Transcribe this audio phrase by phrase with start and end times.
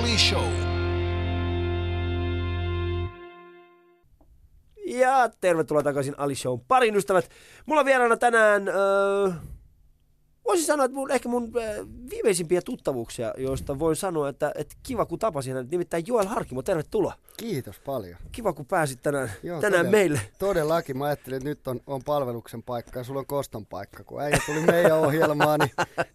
[0.00, 0.52] Ali Show.
[4.86, 7.30] Ja tervetuloa takaisin Ali Shown parin ystävät.
[7.66, 9.30] Mulla on vieraana tänään, öö,
[10.44, 15.06] voisin sanoa, että mun, ehkä mun öö, viimeisimpiä tuttavuuksia, joista voin sanoa, että, että kiva
[15.06, 15.70] kun tapasin hänet.
[15.70, 17.12] Nimittäin Joel Harkimo, tervetuloa.
[17.36, 18.16] Kiitos paljon.
[18.32, 20.20] Kiva kun pääsit tänään, Joo, tänään todella- meille.
[20.38, 20.98] Todellakin.
[20.98, 24.04] Mä ajattelin, että nyt on, on palveluksen paikka ja sulla on koston paikka.
[24.04, 25.70] Kun äijä tuli meidän ohjelmaan, niin,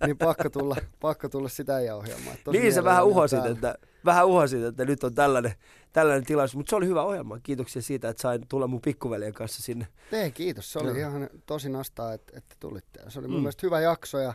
[0.05, 2.37] niin pakko, tulla, pakko tulla sitä äijä ohjelmaan.
[2.43, 3.53] Tosi Niin sä vähän uhosit, täällä.
[3.55, 5.53] että, vähän uhosit, että nyt on tällainen,
[5.95, 6.55] tällainen tilaisuus.
[6.55, 7.39] Mutta se oli hyvä ohjelma.
[7.39, 9.87] Kiitoksia siitä, että sain tulla mun pikkuveljen kanssa sinne.
[10.11, 10.71] Ei, kiitos.
[10.73, 10.97] Se oli Joo.
[10.97, 12.99] ihan tosi nastaa, että, että tulitte.
[13.07, 13.41] Se oli mun Mm.
[13.41, 14.33] mielestä hyvä jakso ja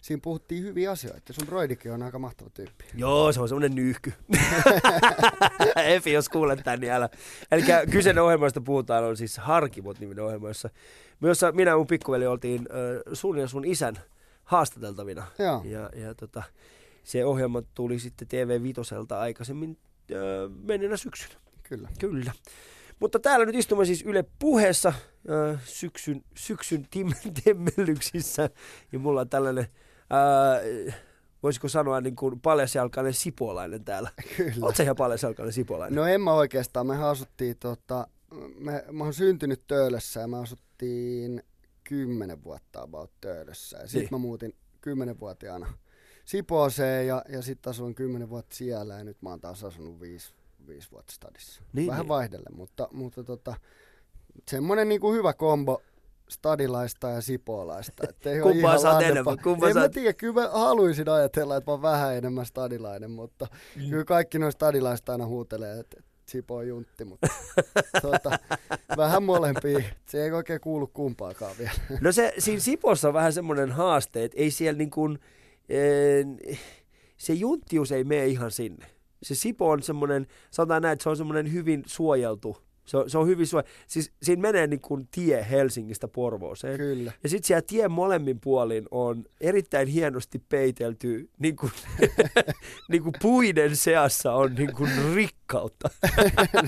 [0.00, 1.32] siinä puhuttiin hyviä asioita.
[1.32, 2.84] Sun broidikin on aika mahtava tyyppi.
[2.94, 4.12] Joo, se on semmonen nyyhky.
[5.76, 7.08] Efi, jos kuulet tän, niin älä.
[7.52, 10.70] Eli kyseinen ohjelma, josta puhutaan, on siis Harkimot niminen ohjelma, jossa,
[11.22, 13.94] jossa minä ja mun pikkuveli oltiin äh, sun ja sun isän
[14.44, 15.26] haastateltavina.
[15.38, 15.62] Joo.
[15.64, 16.42] Ja, ja tota,
[17.04, 19.78] se ohjelma tuli sitten TV Vitoselta aikaisemmin
[20.12, 20.18] äh,
[20.62, 21.34] menneenä syksynä.
[21.62, 21.88] Kyllä.
[22.00, 22.32] Kyllä.
[23.00, 24.92] Mutta täällä nyt istumme siis Yle puheessa
[25.64, 27.14] syksyn, syksyn tim-
[27.44, 28.50] temmellyksissä.
[28.92, 29.66] Ja mulla on tällainen,
[31.42, 34.10] voisiko sanoa niin kuin paljasjalkainen sipuolainen täällä.
[34.36, 34.52] Kyllä.
[34.66, 35.96] Oletko ihan paljasjalkainen sipuolainen?
[35.96, 36.86] No en mä oikeastaan.
[36.86, 38.06] Me asuttiin, tota,
[38.58, 41.42] me, mä oon syntynyt Töölössä ja me asuttiin
[41.84, 43.78] kymmenen vuotta about Töölössä.
[43.78, 44.08] Ja sit Niin.
[44.10, 45.72] mä muutin kymmenenvuotiaana
[46.28, 50.34] Sipooseen ja, ja sitten asuin kymmenen vuotta siellä ja nyt mä oon taas asunut viisi,
[50.66, 51.62] viisi vuotta stadissa.
[51.72, 52.08] Niin, Vähän niin.
[52.08, 53.54] vaihdellen, mutta, mutta tota,
[54.50, 55.82] semmonen niinku hyvä kombo
[56.28, 58.06] stadilaista ja sipoolaista.
[58.08, 59.38] että ei oo Kumpaa lannepä- enemmän?
[59.42, 63.10] Kumpaa en sä mä tiedä, kyllä mä haluaisin ajatella, että mä oon vähän enemmän stadilainen,
[63.10, 63.90] mutta Mm.
[63.90, 67.28] kyllä kaikki noista stadilaista aina huutelee, että Sipo on juntti, mutta
[68.02, 68.38] tota,
[68.96, 69.80] vähän molempia.
[70.08, 71.72] Se ei oikein kuulu kumpaakaan vielä.
[72.00, 75.18] No se, siinä Sipossa on vähän semmoinen haaste, että ei siellä niin kuin,
[77.16, 78.86] se junttius ei mene ihan sinne.
[79.22, 82.67] Se Sipo on semmoinen, sanotaan näin, että se on semmoinen hyvin suojeltu.
[82.88, 83.70] Se on, se on hyvin suojeltu.
[83.86, 86.76] Siis siinä menee niin kuin tie Helsingistä Porvooseen.
[86.76, 87.12] Kyllä.
[87.22, 91.72] Ja sitten siellä tien molemmin puolin on erittäin hienosti peitelty, niin kuin,
[92.90, 95.90] niin kuin puiden seassa on niin kuin rikkautta.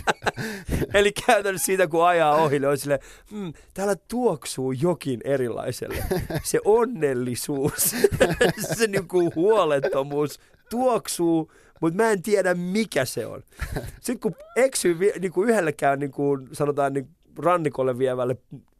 [0.95, 3.01] Eli käytännössä siitä, kun ajaa ohi, niin on silleen,
[3.31, 6.05] hmm, täällä tuoksuu jokin erilaiselle.
[6.43, 7.97] Se onnellisuus,
[8.79, 13.43] se niin kuin huolettomuus tuoksuu, mutta mä en tiedä mikä se on.
[14.01, 17.09] Sitten kun eksyy niin kuin yhdellekään niin kuin, sanotaan niin
[17.39, 18.37] rannikolle vievälle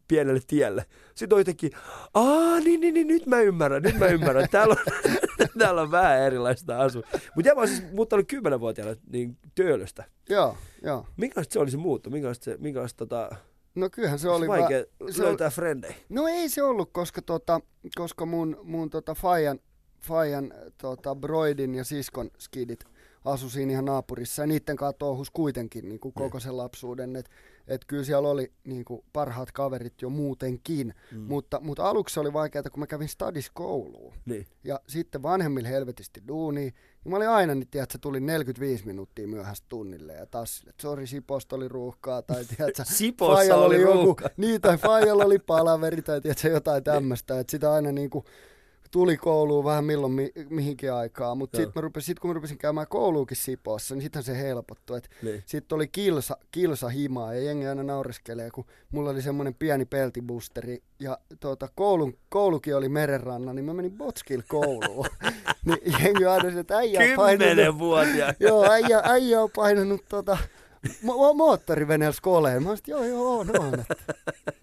[0.07, 0.85] pienelle tielle.
[1.15, 1.71] Sitten on jotenkin,
[2.13, 4.47] aa niin, niin, niin, nyt mä ymmärrän, nyt mä ymmärrän.
[4.51, 4.93] Täällä on,
[5.59, 7.01] täällä on vähän erilaista asua.
[7.35, 10.03] Mutta mä oon siis muuttanut kymmenenvuotiaana niin töölöstä.
[10.29, 11.05] Joo, joo.
[11.17, 12.09] Minkälaista se oli se muutto?
[12.09, 13.35] Minkälaista, se, minkälaista tota,
[13.75, 15.95] No kyllähän se oli vaikea va- se oli- löytää frendejä?
[16.09, 17.61] No ei se ollut, koska, tota,
[17.95, 19.59] koska mun, mun tota Fajan,
[20.03, 22.83] Fajan tota Broidin ja siskon skidit
[23.25, 27.15] asu siinä ihan naapurissa ja niiden kanssa touhus kuitenkin niin kuin koko sen lapsuuden.
[27.15, 27.31] Että
[27.67, 31.19] et kyllä siellä oli niin kuin parhaat kaverit jo muutenkin, Mm.
[31.19, 34.13] mutta, mutta aluksi oli vaikeaa, kun mä kävin stadiskouluun.
[34.25, 34.47] Niin.
[34.63, 36.73] Ja sitten vanhemmille helvetisti duuni.
[37.05, 40.13] Ja mä olin aina, niin tiedät, että tuli 45 minuuttia myöhässä tunnille.
[40.13, 42.21] Ja taas, sille, että sori, Siposta oli ruuhkaa.
[42.21, 44.29] Tai tiedät, Sipossa Fajalla oli ruuhka.
[44.37, 47.39] Niin, tai Fajalla oli palaveri tai tiedätkö, jotain tämmöistä.
[47.39, 48.25] Että sitä aina niinku
[48.91, 51.35] tuli kouluun vähän milloin mi- mihinkin aikaa.
[51.35, 55.01] Mutta sitten sit kun mä rupesin käymään kouluukin Sipoossa, niin sittenhän se helpottui.
[55.21, 55.43] Niin.
[55.45, 60.83] sitten oli kilsa, kilsa himaa ja jengi aina naureskelee, kun mulla oli semmoinen pieni peltibusteri
[60.99, 65.05] ja tuota, koulun, koulukin oli merenranna, niin mä menin Botskil kouluun.
[65.65, 67.55] niin jengi aina sanoi, että äijä on painanut,
[68.39, 70.37] joo, äijä, äijä on painanut tota,
[70.87, 72.63] mo- mo- moottoriveneellä skoleen.
[72.63, 73.79] Mä sanoin, joo, joo, on, on.
[73.79, 73.95] Että,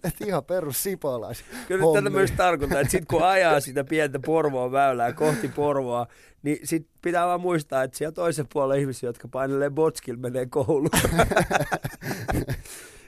[0.03, 1.43] että ihan perus sipolais.
[1.67, 6.07] Kyllä nyt tätä myös tarkoittaa, että sit kun ajaa sitä pientä Porvoon väylää kohti Porvoa,
[6.43, 10.89] niin sit pitää vaan muistaa, että siellä toisen puolella ihmisiä, jotka painelee botskil, menee kouluun.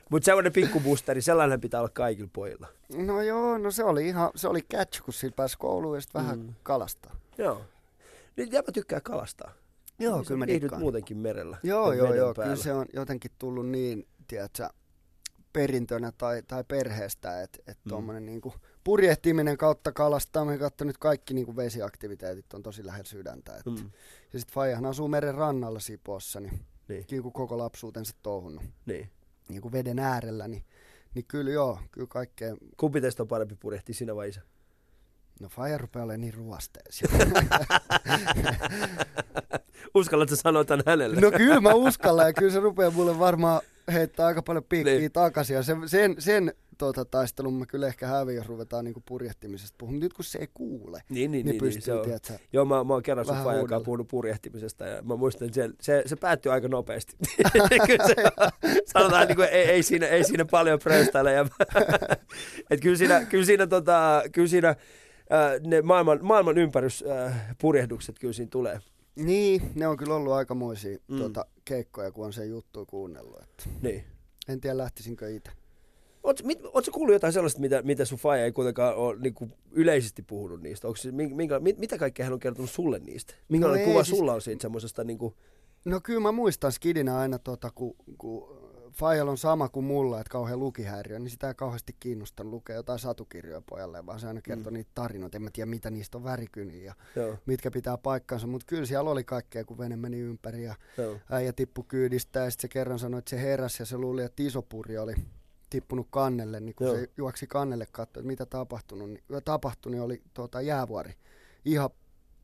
[0.09, 2.67] Mutta semmoinen pikkubusteri, sellainen pitää olla kaikilla pojilla.
[2.95, 6.21] No joo, no se oli ihan, se oli catch, kun sillä pääsi kouluun ja sitten
[6.21, 6.53] vähän Mm.
[6.63, 7.15] kalastaa.
[7.37, 7.61] Joo.
[8.37, 9.51] Niin jäpä tykkää kalastaa.
[10.03, 10.81] Joo, Niin kyllä mä dikkaan.
[10.81, 11.57] muutenkin merellä.
[11.63, 12.33] Joo, joo, joo.
[12.33, 12.51] päällä.
[12.53, 14.69] Kyllä se on jotenkin tullut niin, tiedätkö,
[15.53, 17.89] perintönä tai, tai perheestä, että et Mm.
[17.89, 18.53] tuommoinen niinku
[18.83, 23.57] purjehtiminen kautta kalastaminen kautta nyt kaikki niinku vesiaktiviteetit on tosi lähellä sydäntä.
[23.57, 23.65] Et.
[23.65, 23.91] Mm.
[24.33, 29.09] Ja sitten Fajahan asuu meren rannalla Sipoossa, niin, Niin, kuin koko lapsuutensa touhunnut niin.
[29.49, 30.63] niin kuin veden äärellä, niin,
[31.15, 32.55] niin kyllä joo, kyllä kaikkea.
[32.77, 34.41] Kumpi teistä on parempi purjehtia, sinä vai isä?
[35.41, 37.07] No Faja rupeaa olemaan niin ruosteessa.
[39.95, 41.21] Uskallatko sanoa tämän hänelle?
[41.21, 43.61] No kyllä mä uskallan ja kyllä se rupeaa mulle varmaan
[43.93, 45.11] heittää aika paljon piikkiä Niin.
[45.11, 45.55] takaisin.
[45.55, 49.99] Ja sen, sen, sen tota, taistelun mä kyllä ehkä häviin, jos ruvetaan niinku purjehtimisesta puhumaan.
[49.99, 52.01] Nyt kun se ei kuule, Niin, niin, niin, niin, pystyy, niin se on.
[52.05, 55.55] tiedätkö, Joo, mä, mä oon kerran sun fajan kanssa puhunut purjehtimisesta ja mä muistan, että
[55.61, 57.15] se, se, se päättyi aika nopeasti.
[57.87, 58.15] kyllä se,
[58.85, 61.33] sanotaan, niin kuin, ei, ei, siinä, ei siinä paljon pröystäile.
[61.33, 61.45] Ja,
[62.71, 64.75] et kyllä siinä, kyllä siinä, tota, kyllä siinä äh,
[65.67, 68.79] ne maailman, maailman ympärys äh, purjehdukset kyllä siinä tulee.
[69.15, 71.17] Niin, ne on kyllä ollut aikamoisia Mm.
[71.17, 73.41] tuota, keikkoja, kun on sen juttu kuunnellut.
[73.43, 74.03] Että Niin.
[74.47, 75.51] en tiedä, lähtisinkö itse.
[76.23, 80.61] Oletko kuullut jotain sellaista, mitä, mitä sun faija ei kuitenkaan ole niin kuin yleisesti puhunut
[80.61, 80.87] niistä?
[80.87, 83.33] Onko se, minkä, mit, mitä kaikkea hän on kertonut sulle niistä?
[83.49, 85.03] Minkälainen No kuva siis- sulla on siitä semmoisesta?
[85.03, 85.33] Niin kuin,
[85.85, 88.60] No kyllä mä muistan skidinä aina, tota, kun, kun
[88.93, 92.99] Fajal on sama kuin mulla, että kauhean lukihäiriö, niin sitä ei kauheasti kiinnostanut lukea jotain
[92.99, 94.73] satukirjoja pojalle, vaan se aina kertoi mm.
[94.73, 95.37] niitä tarinoita.
[95.37, 99.09] En mä tiedä, mitä niistä on värikyniä ja joo, mitkä pitää paikkansa, mutta kyllä siellä
[99.09, 102.99] oli kaikkea, kun vene meni ympäri ja joo, äijä tippui kyydistä ja sitten se kerran
[102.99, 105.13] sanoi, että se heräsi ja se luuli, että iso puri oli
[105.69, 106.95] tippunut kannelle, niin kun Joo.
[106.95, 111.13] se juoksi kannelle katsoa, että mitä tapahtunut, niin, tapahtui, niin oli tuota, jäävuori
[111.65, 111.89] ihan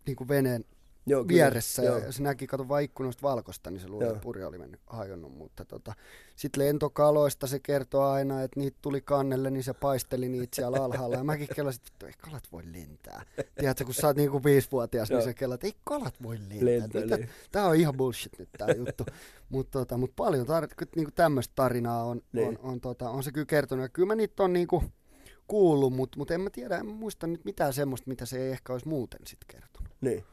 [0.06, 0.66] niin kuin veneen
[1.08, 1.36] joo, kyllä.
[1.36, 1.98] vieressä Joo.
[1.98, 5.38] ja se näki, kato vaan ikkunoista valkosta, niin se luuli, että puri oli mennyt hajonnut.
[5.38, 5.94] Mutta tota,
[6.36, 11.16] sitten lentokaloista se kertoo aina, että niitä tuli kannelle, niin se paisteli niitä siellä alhaalla.
[11.16, 13.26] Ja mäkin kelasin, että ei kalat voi lentää.
[13.60, 17.02] Tiedätkö, kun sä oot niinku viisivuotias, niin se kelat, ei kalat voi lentää.
[17.02, 17.18] Mitä?
[17.18, 17.30] niin.
[17.52, 19.06] Tää on ihan bullshit nyt tää juttu.
[19.50, 22.48] Mutta tota, mut paljon tar- niinku tämmöistä tarinaa on, Niin.
[22.48, 23.84] on, on, tota, on, se kyllä kertonut.
[23.84, 24.84] Ja kyllä mä niitä on niinku
[25.48, 28.74] kuullut, mutta mut en mä tiedä, en muista nyt mitään semmoista, mitä se ei ehkä
[28.74, 29.94] olisi muuten sitten kertonut.
[30.02, 30.24] Niin.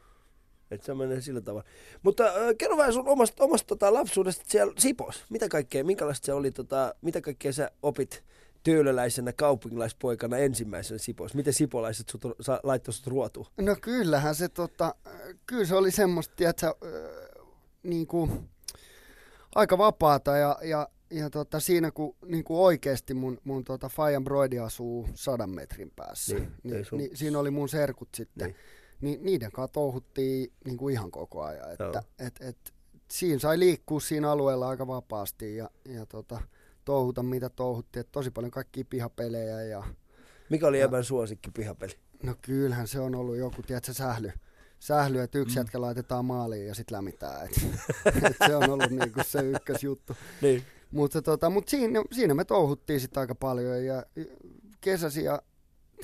[0.75, 1.67] Että se menee sillä tavalla.
[2.03, 5.23] Mutta äh, kerro vähän sun omasta, omasta tota, lapsuudesta siellä Sipos.
[5.29, 8.23] Mitä kaikkea, minkälaista se oli, tota, mitä kaikkea sä opit
[8.63, 11.33] tyylöläisenä kaupunkilaispoikana ensimmäisenä Sipos?
[11.33, 13.45] Miten sipolaiset sut, sa, laittoi sut ruotuun?
[13.61, 14.95] No kyllähän se, tota,
[15.45, 17.45] kyllä se oli semmoista, tiedätkö, äh,
[17.83, 18.49] niin kuin,
[19.55, 24.23] aika vapaata ja, ja, ja tota, siinä kun niin kuin oikeasti mun, mun tota, Fajan
[24.23, 28.55] Broidi asuu sadan metrin päässä, Niin, niin, sun- niin, siinä oli mun serkut sitten, Niin.
[29.01, 29.25] Niin.
[29.25, 31.87] niiden kanssa touhuttiin niin kuin ihan koko ajan, Joo.
[31.87, 32.73] että et, et,
[33.11, 36.41] siinä sai liikkua siinä alueella aika vapaasti ja, ja tota,
[36.85, 39.83] touhuta mitä touhuttiin, että tosi paljon kaikkia pihapelejä ja
[40.49, 41.93] Mikä oli Ebän suosikki pihapeli?
[42.23, 44.31] No kyllähän se on ollut joku, tiedätkö, sähly.
[44.79, 45.59] Sähly, että yksi Mm.
[45.59, 47.45] jätkä laitetaan maaliin ja sitten lämmitään.
[47.45, 47.51] Et,
[48.23, 50.13] et se on ollut niinku se ykkösjuttu.
[50.41, 50.63] Niin.
[50.91, 54.03] Mutta tota, mut siinä, siinä me touhuttiin sitten aika paljon ja
[54.81, 55.41] kesäsi ja,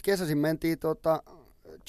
[0.04, 1.24] kesäsin mentiin tota,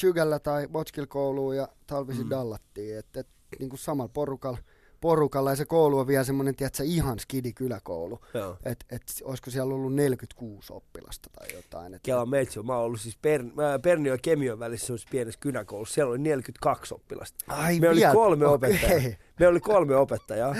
[0.01, 2.31] Chygällä tai Botskil kouluun ja talvisin Mm.
[2.31, 2.99] dallattiin.
[2.99, 3.27] Et, et,
[3.59, 4.59] niinku samalla porukalla,
[5.01, 8.19] porukalla ja se koulu on vielä semmoinen, tiedätkö, ihan skidi kyläkoulu.
[8.35, 8.57] Joo.
[8.65, 11.95] Et, et, olisiko siellä ollut 46 oppilasta tai jotain.
[11.95, 15.41] Et, Kela Meitsi, mä oon ollut siis per, mä, Pernio ja Kemion välissä semmoisessa pienessä
[15.41, 15.95] kynäkoulussa.
[15.95, 17.45] Siellä oli 42 oppilasta.
[17.49, 18.55] Ai Me oli kolme Okei.
[18.71, 19.13] opettajaa.
[19.41, 20.57] Me oli kolme opettajaa.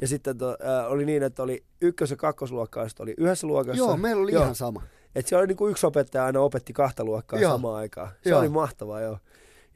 [0.00, 3.78] Ja sitten to, äh, oli niin, että oli ykkös- ja kakkosluokkaa, sitten oli yhdessä luokassa.
[3.78, 4.42] Joo, meillä oli Joo.
[4.42, 4.82] ihan sama.
[5.14, 7.52] Et siellä oli niinku yksi opettaja aina opetti kahta luokkaa Joo.
[7.52, 8.08] samaan aikaan.
[8.22, 8.40] Se Joo.
[8.40, 9.18] oli mahtavaa, joo.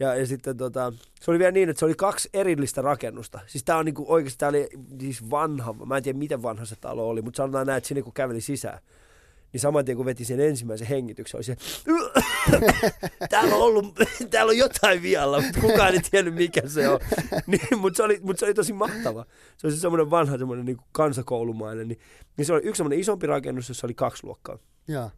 [0.01, 3.41] Ja, ja sitten tota, se oli vielä niin, että se oli kaksi erillistä rakennusta.
[3.47, 4.69] Siis tää on niinku oikeasti, tää oli
[5.01, 8.03] siis vanha, mä en tiedä miten vanha se talo oli, mutta sanotaan näin, että sinne
[8.03, 8.79] kun käveli sisään,
[9.53, 11.57] niin saman tien kun veti sen ensimmäisen hengityksen, oli se,
[13.31, 13.95] täällä on ollut,
[14.31, 17.01] täällä on jotain vialla, mutta kukaan ei tiennyt mikä se on.
[17.47, 19.27] Niin, mutta se, oli, mut se oli tosi mahtava.
[19.57, 21.89] Se oli se semmoinen vanha, semmoinen niinku kansakoulumainen.
[21.89, 22.01] Niin,
[22.37, 24.59] niin se oli yksi semmoinen isompi rakennus, jossa oli kaksi luokkaa.
[24.89, 25.11] Joo.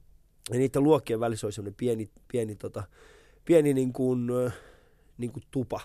[0.50, 2.83] Ja niiden luokkien välissä oli semmoinen pieni, pieni, tota,
[3.45, 4.50] pieni niin kuin, ö,
[5.19, 5.81] niin kuin tupa.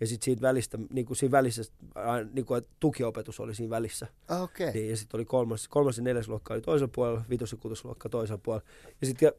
[0.00, 1.62] Ja sitten siitä välistä, niin kuin siinä välissä,
[1.94, 4.06] ää, niin kuin, tukiopetus oli siinä välissä.
[4.28, 4.72] Ah, Okei.
[4.72, 8.08] Niin, ja sitten oli kolmas, kolmas ja neljäs luokka oli toisella puolella, vitos- ja kutosluokka
[8.08, 8.66] toisella puolella.
[9.00, 9.32] Ja sitten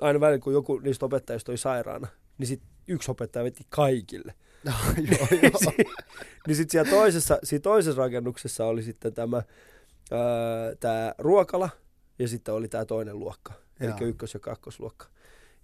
[0.00, 4.34] aina välillä, kun joku niistä opettajista oli sairaana, niin sitten yksi opettaja veti kaikille.
[4.68, 5.72] Ah, joo, joo.
[6.46, 11.70] niin sitten siellä toisessa, siinä toisessa rakennuksessa oli sitten tämä ää, tää ruokala
[12.18, 13.98] ja sitten oli tämä toinen luokka, eli Joo.
[14.08, 15.06] ykkös- ja kakkosluokka.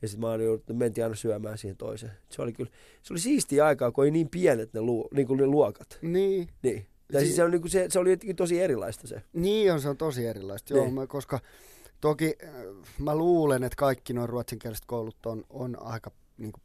[0.02, 2.12] Ja sitten mä olin joudut, mentiin aina syömään siihen toiseen.
[2.28, 2.70] Se oli kyllä,
[3.02, 5.98] se oli siistiä aikaa, kun oli niin pienet ne, lu, niin kuin ne luokat.
[6.02, 6.48] Niin.
[6.62, 6.86] Niin.
[7.12, 9.22] Tai Si- siis se, on, niin kuin se, se oli jotenkin tosi erilaista se.
[9.32, 10.74] Niin on, se on tosi erilaista.
[10.74, 10.94] Joo, Niin.
[10.94, 11.40] mä, koska
[12.00, 12.50] toki äh,
[12.98, 16.62] mä luulen, että kaikki nuo ruotsinkieliset koulut on, on aika niin kuin,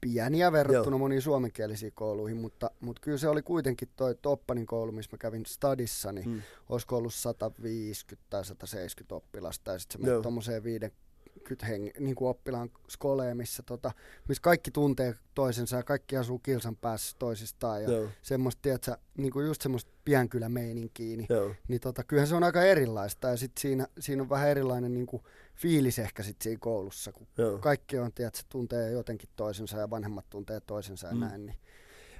[0.00, 0.98] pieniä verrattuna Joo.
[0.98, 5.46] moniin suomenkielisiin kouluihin, mutta, mutta kyllä se oli kuitenkin toi Toppanin koulu, missä mä kävin
[5.46, 6.42] stadissa, niin Mm.
[6.68, 12.28] olisiko ollut 150 tai 170 oppilasta ja sitten se meni tuommoiseen 50 heng, niin kuin
[12.28, 13.90] oppilaan skoleen, missä, tota,
[14.28, 19.32] missä kaikki tuntee toisensa ja kaikki asuu kilsan päässä toisistaan ja Joo, semmoista, tiedätkö, niin
[19.32, 23.60] kuin just semmoista pienkylämeininkiä, niin, joo, niin tota, kyllähän se on aika erilaista ja sitten
[23.60, 25.22] siinä, siinä on vähän erilainen niin kuin
[25.58, 27.58] fiilis ehkä sit siinä koulussa, kun joo.
[27.58, 31.20] kaikki on, tiedätkö, tuntee jotenkin toisensa ja vanhemmat tuntee toisensa ja Mm.
[31.20, 31.56] näin, niin,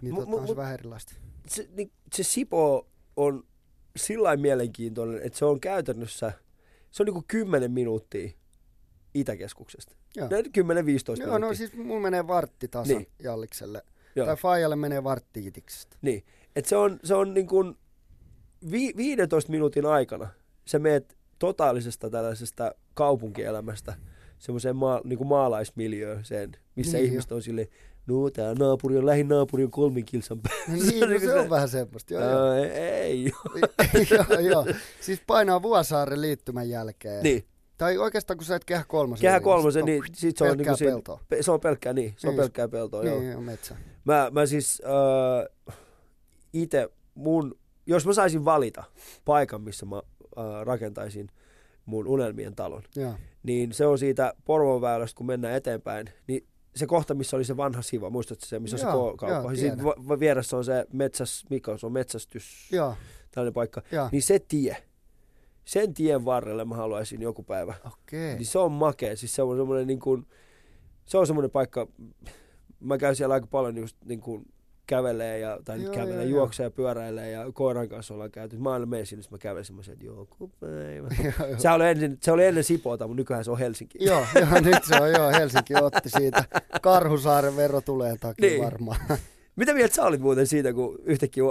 [0.02, 1.12] niin Mut- tota, mut- on se vähän erilaista.
[1.48, 3.44] Se, niin, se Sipo on,
[3.96, 6.32] sillä mielenkiintoinen, että se on käytännössä,
[6.90, 8.30] se on niinku 10 minuuttia
[9.14, 9.96] Itäkeskuksesta.
[10.16, 10.28] Joo.
[10.28, 11.26] Näin 10-15 minuuttia.
[11.26, 13.08] Joo, no siis mulla menee vartti tasan Niin.
[13.22, 13.82] Jallikselle.
[14.16, 14.26] Joo.
[14.26, 15.96] Tai Fajalle menee vartti Itiksestä.
[16.02, 16.24] Niin.
[16.56, 17.74] Et se on, se on niin kuin
[18.70, 20.28] vi, 15 minuutin aikana
[20.64, 23.94] sä meet totaalisesta tällaisesta kaupunkielämästä
[24.38, 27.68] semmoiseen maa, niin kuin maalaismiljööseen, missä Niin, ihmiset on silleen,
[28.06, 30.62] no tää naapuri on, lähin naapuri on kolmin kilsan päässä.
[30.72, 32.14] No niin, no niinku se on vähän semmoista.
[32.14, 32.50] Joo, joo.
[32.50, 33.32] Ää, ei.
[34.30, 34.66] joo, joo.
[35.00, 37.22] Siis painaa Vuosaaren liittymän jälkeen.
[37.22, 37.44] niin,
[37.78, 39.22] Tai oikeastaan kun sä et kehä kolmosen.
[39.22, 41.20] kehä yli, kolmosen, niin sit se on, niin pelkkää kuin siinä, peltoa.
[41.28, 43.20] pe- se on pelkkää, niin, se on Niin, pelkkää peltoa, joo.
[43.20, 43.76] Niin, metsä.
[44.04, 44.82] Mä, mä siis
[45.68, 45.76] äh,
[46.52, 48.84] itse mun, jos mä saisin valita
[49.24, 50.02] paikan, missä mä
[50.64, 51.28] rakentaisin
[51.84, 53.14] mun unelmien talon, Joo.
[53.42, 57.82] niin se on siitä Porvonväylästä, kun mennään eteenpäin, niin se kohta, missä oli se vanha
[57.82, 59.28] siva, muistatko se, missä on Joo, se kauppa?
[59.28, 59.72] joo,
[60.12, 62.94] Ja vieressä on se metsäs, mikä on, se on metsästys, Joo,
[63.30, 63.82] tällainen paikka.
[63.92, 64.08] joo.
[64.12, 64.76] Niin se tie,
[65.64, 67.74] sen tien varrelle mä haluaisin joku päivä.
[67.86, 68.34] Okei.
[68.34, 70.26] Niin se on makea, siis se on semmoinen niin kuin,
[71.04, 71.86] se on semmoinen paikka,
[72.80, 74.46] mä käyn siellä aika paljon just niin kuin
[74.88, 78.56] kävelee ja, tai Joo, kävelee, joo, juoksee ja pyöräilee ja koiran kanssa ollaan käyty.
[78.56, 80.04] Mä aina menen sinne, mä kävelen semmoisen, että.
[80.06, 80.26] Joo,
[81.48, 81.58] joo.
[81.58, 83.98] Se oli, ensin, se oli ennen Sipoota, mutta nykyään se on Helsinki.
[84.00, 86.44] Joo, joo, nyt se on, joo, Helsinki otti siitä
[86.82, 88.64] Karhusaaren verotuleen takia Niin.
[88.64, 88.98] varmaan.
[89.58, 91.44] Mitä mieltä sä olit muuten siitä, kun yhtäkkiä,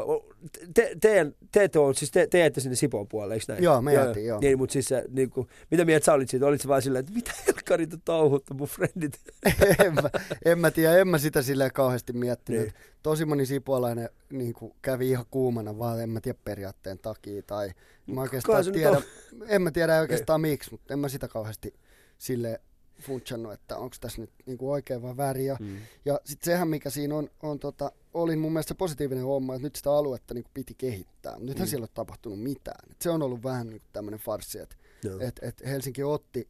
[0.74, 3.64] te, te, te, ette ole, siis te, te ette sinne Sipoon puolelle, eikö näin?
[3.64, 4.40] Joo, me jäätiin, joo.
[4.40, 6.46] Niin, mutta siis se, niin kuin, mitä mieltä sä olit siitä?
[6.46, 9.20] Olit sä vaan silleen, että mitä helkkarit on touhuttu mun frendit?
[9.86, 10.10] en, mä,
[10.46, 12.62] en mä tiedä, en mä sitä silleen kauheasti miettinyt.
[12.62, 12.74] Niin.
[12.74, 12.84] Niin.
[13.04, 17.44] Tosi moni sipuolainen niin kuin kävi ihan kuumana, vaan en mä tiedä periaatteen takia.
[17.44, 17.72] Tai
[18.06, 19.04] mä oikeastaan tiedä, on.
[19.48, 21.74] en mä tiedä oikeastaan miksi, mutta en mä sitä kauheasti
[22.18, 22.62] sille
[23.02, 25.46] funtsannut, että onko tässä nyt niin kuin oikein vai väärin.
[25.46, 25.78] Ja, Mm.
[26.06, 29.66] ja sitten sehän, mikä siinä on, on tota, oli mun mielestä se positiivinen homma, että
[29.66, 31.40] nyt sitä aluetta niin kuin piti kehittää.
[31.40, 31.70] Nythän Mm.
[31.70, 32.92] siellä ei ole tapahtunut mitään.
[32.92, 34.76] Et se on ollut vähän niin tämmöinen farssi, että
[35.20, 36.48] et, et Helsinki otti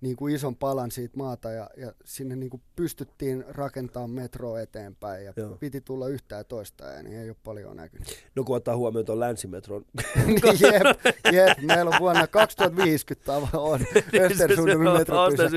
[0.00, 5.24] niin kuin ison palan siitä maata ja, ja sinne niin kuin pystyttiin rakentamaan metroa eteenpäin
[5.24, 5.56] ja Joo.
[5.56, 8.08] Piti tulla yhtä ja toista ja niin ei ole paljon näkynyt.
[8.34, 9.84] No kun ottaa huomioon tuon länsimetron.
[10.26, 13.80] niin, jep, jep, meillä on vuonna 2050 tava on
[14.30, 15.56] Östersundomin metropysäkki.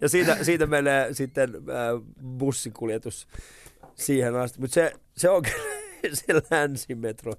[0.00, 3.28] Ja siitä, siitä menee sitten äh, bussikuljetus
[3.94, 4.60] siihen asti.
[4.60, 7.32] Mutta se, se on kyllä se länsimetro.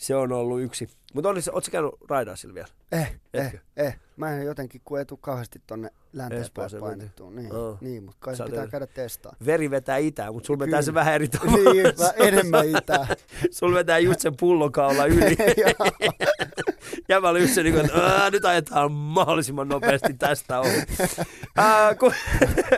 [0.00, 0.88] Se on ollut yksi.
[1.14, 2.68] Mutta oletko käynyt raidaa sillä vielä?
[2.92, 3.58] Eh, Etkö?
[3.76, 3.98] eh, eh.
[4.16, 7.30] Mä en jotenkin, kun ei tule kauheasti tonne länteen päin Espooseen painettua.
[7.30, 7.78] Niin, Joo.
[7.80, 9.36] niin mutta kai Sä se pitää käydä testaa.
[9.46, 11.72] Veri vetää itään, mutta sulla vetää se vähän eri tavalla.
[11.72, 13.06] niin, vähän enemmän itää.
[13.58, 15.36] Sulla vetää just sen pullokaula yli.
[17.08, 20.82] Ja mä olin just se, niin kuin, että "Ää, nyt ajetaan mahdollisimman nopeasti tästä ohi.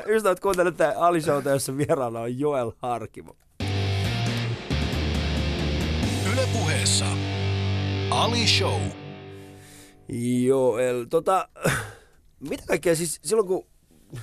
[0.06, 3.36] Ystävät, kuuntelette Ali Showta, jossa vieraana on Joel Harkimo.
[6.82, 7.06] Puheessa
[8.10, 8.82] Ali Show.
[10.46, 11.48] Joel, tota,
[12.48, 13.66] mitä kaikkea siis silloin kun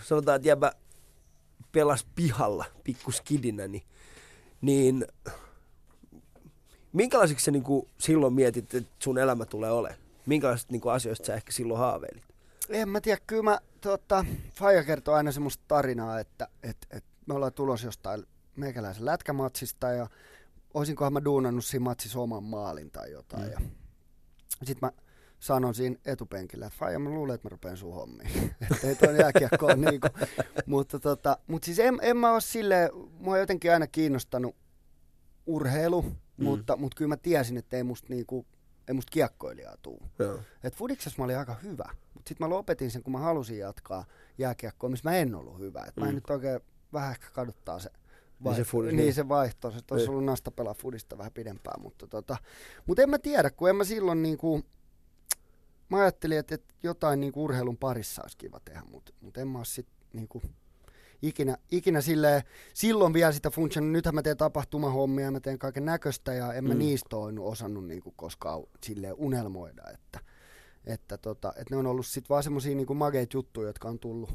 [0.04, 0.72] sanotaan, että jäbä
[1.72, 3.84] pelas pihalla pikkuskidinä, niin,
[4.62, 5.06] niin
[6.94, 10.00] minkälaiseksi sä niinku silloin mietit, että sun elämä tulee olemaan?
[10.26, 12.24] Minkälaisista niinku asioista sä ehkä silloin haaveilit?
[12.70, 17.34] En mä tiedä, kyllä mä, tota, Faija kertoo aina semmoista tarinaa, että et, et me
[17.34, 18.26] ollaan tulos jostain
[18.56, 20.08] meikäläisen lätkämatsista ja
[20.74, 23.44] olisinkohan mä duunannut siinä matsissa oman maalin tai jotain.
[23.60, 23.70] Mm.
[24.60, 24.92] Ja sit mä
[25.40, 28.56] sanon siinä etupenkillä, että Faija, mä luulen, että mä rupean sun hommiin.
[28.72, 30.08] että ei toi jääkiekko ole niinku.
[30.66, 34.56] Mutta tota, mut siis en, en mä oo silleen, mua on jotenkin aina kiinnostanut
[35.46, 36.10] urheilu, Mm.
[36.38, 36.44] mm.
[36.50, 38.46] mutta, mutta kyllä mä tiesin, että ei musta, niinku,
[38.88, 40.02] ei musta kiekkoilijaa tuu.
[40.20, 40.40] Joo.
[40.64, 44.06] Et fudiksessa mä olin aika hyvä, mutta sitten mä lopetin sen, kun mä halusin jatkaa
[44.38, 45.84] jääkiekkoa, missä mä en ollut hyvä.
[45.88, 46.16] Et mä en Mm.
[46.16, 46.60] nyt oikein
[46.94, 47.90] vähän ehkä kaduttaa se,
[48.44, 49.72] Niin se fudis, niin, se vaihto.
[49.72, 52.38] Se olisi ollut nasta pelaa fudista vähän pidempään, mutta tota,
[52.88, 54.62] mut en mä tiedä, kun en mä silloin niinku,
[55.90, 59.58] mä ajattelin, että, että jotain niinku urheilun parissa olisi kiva tehdä, mutta mut en mä
[59.58, 60.42] ole sit niinku,
[61.22, 62.42] ikinä, ikinä silleen,
[62.74, 66.74] silloin vielä sitä funtsia, nythän mä teen tapahtumahommia, mä teen kaiken näköistä ja en mä
[66.74, 66.80] Mm.
[66.80, 70.20] niistä ole osannut niinku koskaan silleen unelmoida, että,
[70.86, 74.30] että, tota, että ne on ollut sit vaan semmosia niinku mageita juttuja, jotka on tullut,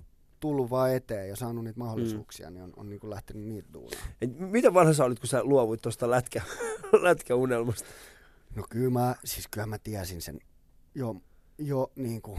[0.44, 4.08] tullut vaan eteen ja saanut niitä mahdollisuuksia, niin on, on niinku lähtenyt niitä duunaan.
[4.22, 6.42] Et miten vanha sä olit, kun sä luovuit tuosta lätkä,
[7.02, 7.88] lätkäunelmasta?
[8.54, 10.40] No kyllä mä, siis kyllä mä tiesin sen
[10.94, 11.16] jo,
[11.58, 12.38] jo niinku,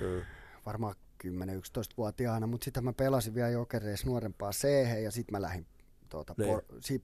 [0.00, 0.22] Mm.
[0.66, 0.94] varmaan
[1.26, 4.64] 10-11-vuotiaana, mutta sitten mä pelasin vielä jokereissa nuorempaa c
[5.02, 5.66] ja sitten mä lähdin
[6.08, 6.48] tuota, Niin.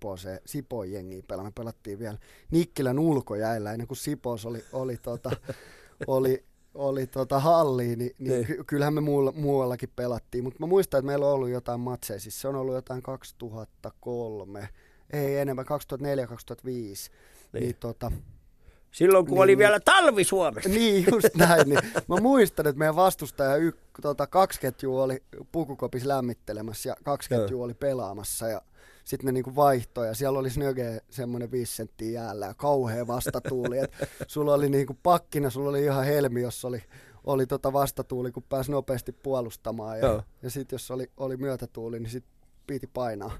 [0.00, 1.52] por, Sipoon jengiä pelaamaan.
[1.56, 2.18] Me pelattiin vielä
[2.50, 5.30] Nikkilän ulkojäillä ennen kuin Sipoos oli, oli, tota,
[6.06, 8.32] oli, oli tota halliin, niin, Niin.
[8.32, 10.44] niin ky- kyllähän me muualla, muuallakin pelattiin.
[10.44, 14.68] Mutta mä muistan, että meillä on ollut jotain matseja, siis se on ollut jotain 2003,
[15.12, 15.70] ei enemmän, 2004-2005.
[17.52, 17.62] Niin.
[17.62, 18.12] Niin, tota,
[18.90, 20.68] Silloin kun Niin, oli vielä talvi Suomessa.
[20.70, 21.68] Niin, just näin.
[21.68, 21.78] Niin.
[22.08, 27.64] Mä muistan, että meidän vastustaja y, tota, kaksi ketjua oli pukukopissa lämmittelemässä ja kaksi ketjua
[27.64, 28.62] oli pelaamassa ja
[29.04, 33.78] sitten ne niinku vaihtoi ja siellä oli snöge semmoinen viisi senttiä jäällä ja kauhea vastatuuli.
[33.78, 33.92] Et
[34.26, 36.82] sulla oli niinku pakkina, sulla oli ihan helmi, jos oli,
[37.24, 39.98] oli tota vastatuuli, kun pääsi nopeasti puolustamaan.
[39.98, 40.22] Ja, Joo.
[40.42, 42.32] ja sitten jos oli, oli myötätuuli, niin sitten
[42.66, 43.38] piti painaa.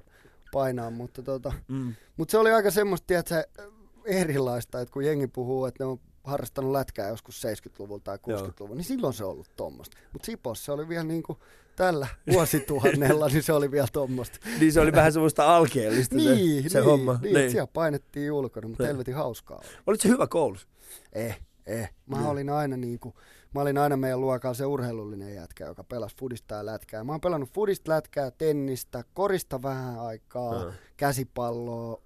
[0.51, 1.93] painaa mutta tota, Mm.
[2.17, 3.43] mutta se oli aika semmoista, tiedätkö,
[4.05, 8.83] erilaista, että kun jengi puhuu, että ne on harrastanut lätkää joskus 70-luvulla tai 60-luvulla, niin
[8.85, 9.97] silloin se on ollut tuommoista.
[10.13, 11.39] Mutta Sipossa se oli vielä niin kuin
[11.75, 14.39] tällä vuosituhannella, niin se oli vielä tuommoista.
[14.59, 17.19] Niin se oli vähän semmoista alkeellista niin, se, se niin, homma.
[17.21, 17.51] Niin, niin.
[17.51, 18.87] siellä painettiin ulkona, mutta Niin.
[18.87, 19.97] helvetin hauskaa oli.
[19.97, 20.67] Se hyvä koulussa?
[21.13, 21.91] Eh, eh.
[22.05, 22.27] Mä Niin.
[22.27, 23.15] olin aina niin kuin,
[23.55, 27.03] mä olin aina meidän luokalla se urheilullinen jätkä, joka pelasi fudista ja lätkää.
[27.03, 30.73] Mä oon pelannut fudista, lätkää, tennistä, korista vähän aikaa, Aha.
[30.97, 32.01] käsipalloa.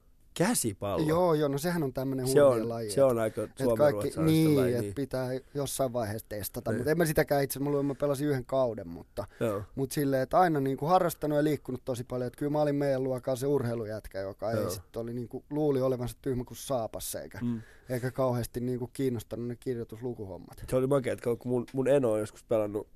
[0.47, 1.07] Käsipallo.
[1.07, 2.91] Joo, joo, no sehän on tämmöinen se on, laji.
[2.91, 3.41] se on aika
[3.77, 4.69] kaikki, niin, laji.
[4.71, 4.93] että Niin.
[4.95, 6.77] pitää jossain vaiheessa testata, Niin.
[6.79, 9.63] mutta en mä sitäkään itse, luulen, mä pelasin yhden kauden, mutta, Joo.
[9.75, 12.75] mutta silleen, että aina niin kuin harrastanut ja liikkunut tosi paljon, että kyllä mä olin
[12.75, 14.63] meidän luokalla se urheilujätkä, joka Joo.
[14.63, 17.61] ei sitten oli niin kuin, luuli olevansa tyhmä kuin saapas, eikä, Mm.
[17.89, 20.63] eikä kauheasti niin kuin kiinnostanut ne kirjoituslukuhommat.
[20.69, 22.87] Se oli makea, että kun mun, mun eno on joskus pelannut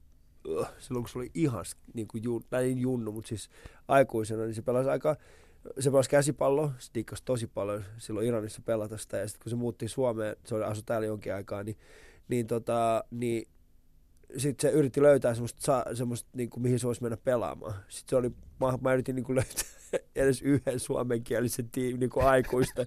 [0.48, 3.50] uh, silloin kun se oli ihan niin kuin jun, tai junnu, mutta siis
[3.88, 5.16] aikuisena, niin se pelasi aika,
[5.80, 9.56] se pelasi käsipalloa, se dikkasi tosi paljon silloin Iranissa pelata sitä, ja sitten kun se
[9.56, 11.78] muutti Suomeen, se oli asu täällä jonkin aikaa, niin,
[12.28, 13.48] niin, tota, niin
[14.38, 17.74] sitten se yritti löytää semmoista, semmoista niin kuin, mihin se voisi mennä pelaamaan.
[17.88, 19.64] Sitten se oli, mä, mä yritin niin kuin löytää
[20.16, 22.86] edes yhden suomenkielisen tiimin niin kuin aikuista.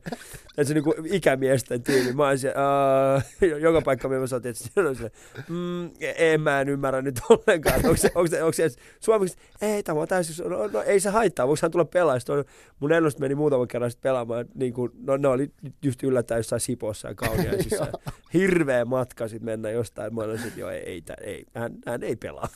[0.63, 2.13] se niin kuin ikämiesten tiimi.
[2.13, 5.11] Mä olisin, uh, joka paikka me saatiin, että se on se,
[5.49, 7.75] mm, en mä en ymmärrä nyt ollenkaan.
[7.77, 11.01] Onko se, onko se, onko se edes suomeksi, ei tämä on täysin, no, no, ei
[11.01, 11.85] se haittaa, voiko hän tulla
[12.29, 12.45] on-
[12.81, 15.51] mun ennuste meni muutaman kerran sitten pelaamaan, niin kuin, no ne oli
[15.85, 17.87] just yllättäen jossain Sipossa ja Kauniaisissa.
[18.35, 20.15] Hirveä matka sitten mennä jostain.
[20.15, 22.49] Mä olisin, että joo, ei, ei, tää- ei hän, hän ei pelaa.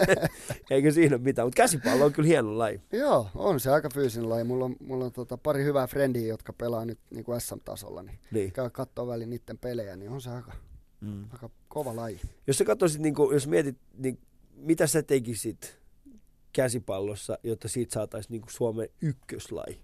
[0.70, 2.80] Eikä siinä ole mitään, mutta käsipallo on kyllä hieno laji.
[2.92, 4.44] Joo, on se aika fyysinen laji.
[4.44, 8.18] Mulla on, mulla on tota, pari hyvää frendiä, jotka pelaa nyt niin kuin SM-tasolla, niin
[8.30, 8.52] Niin.
[8.52, 10.52] käy kattoo väliin niiden pelejä, niin on se aika,
[11.00, 11.24] Mm.
[11.32, 12.20] aika kova laji.
[12.46, 14.18] Jos sä katsoisit, niin kuin, jos mietit, niin
[14.54, 15.78] mitä sä tekisit
[16.52, 19.80] käsipallossa, jotta siitä saataisiin niin kuin Suomen ykköslaji?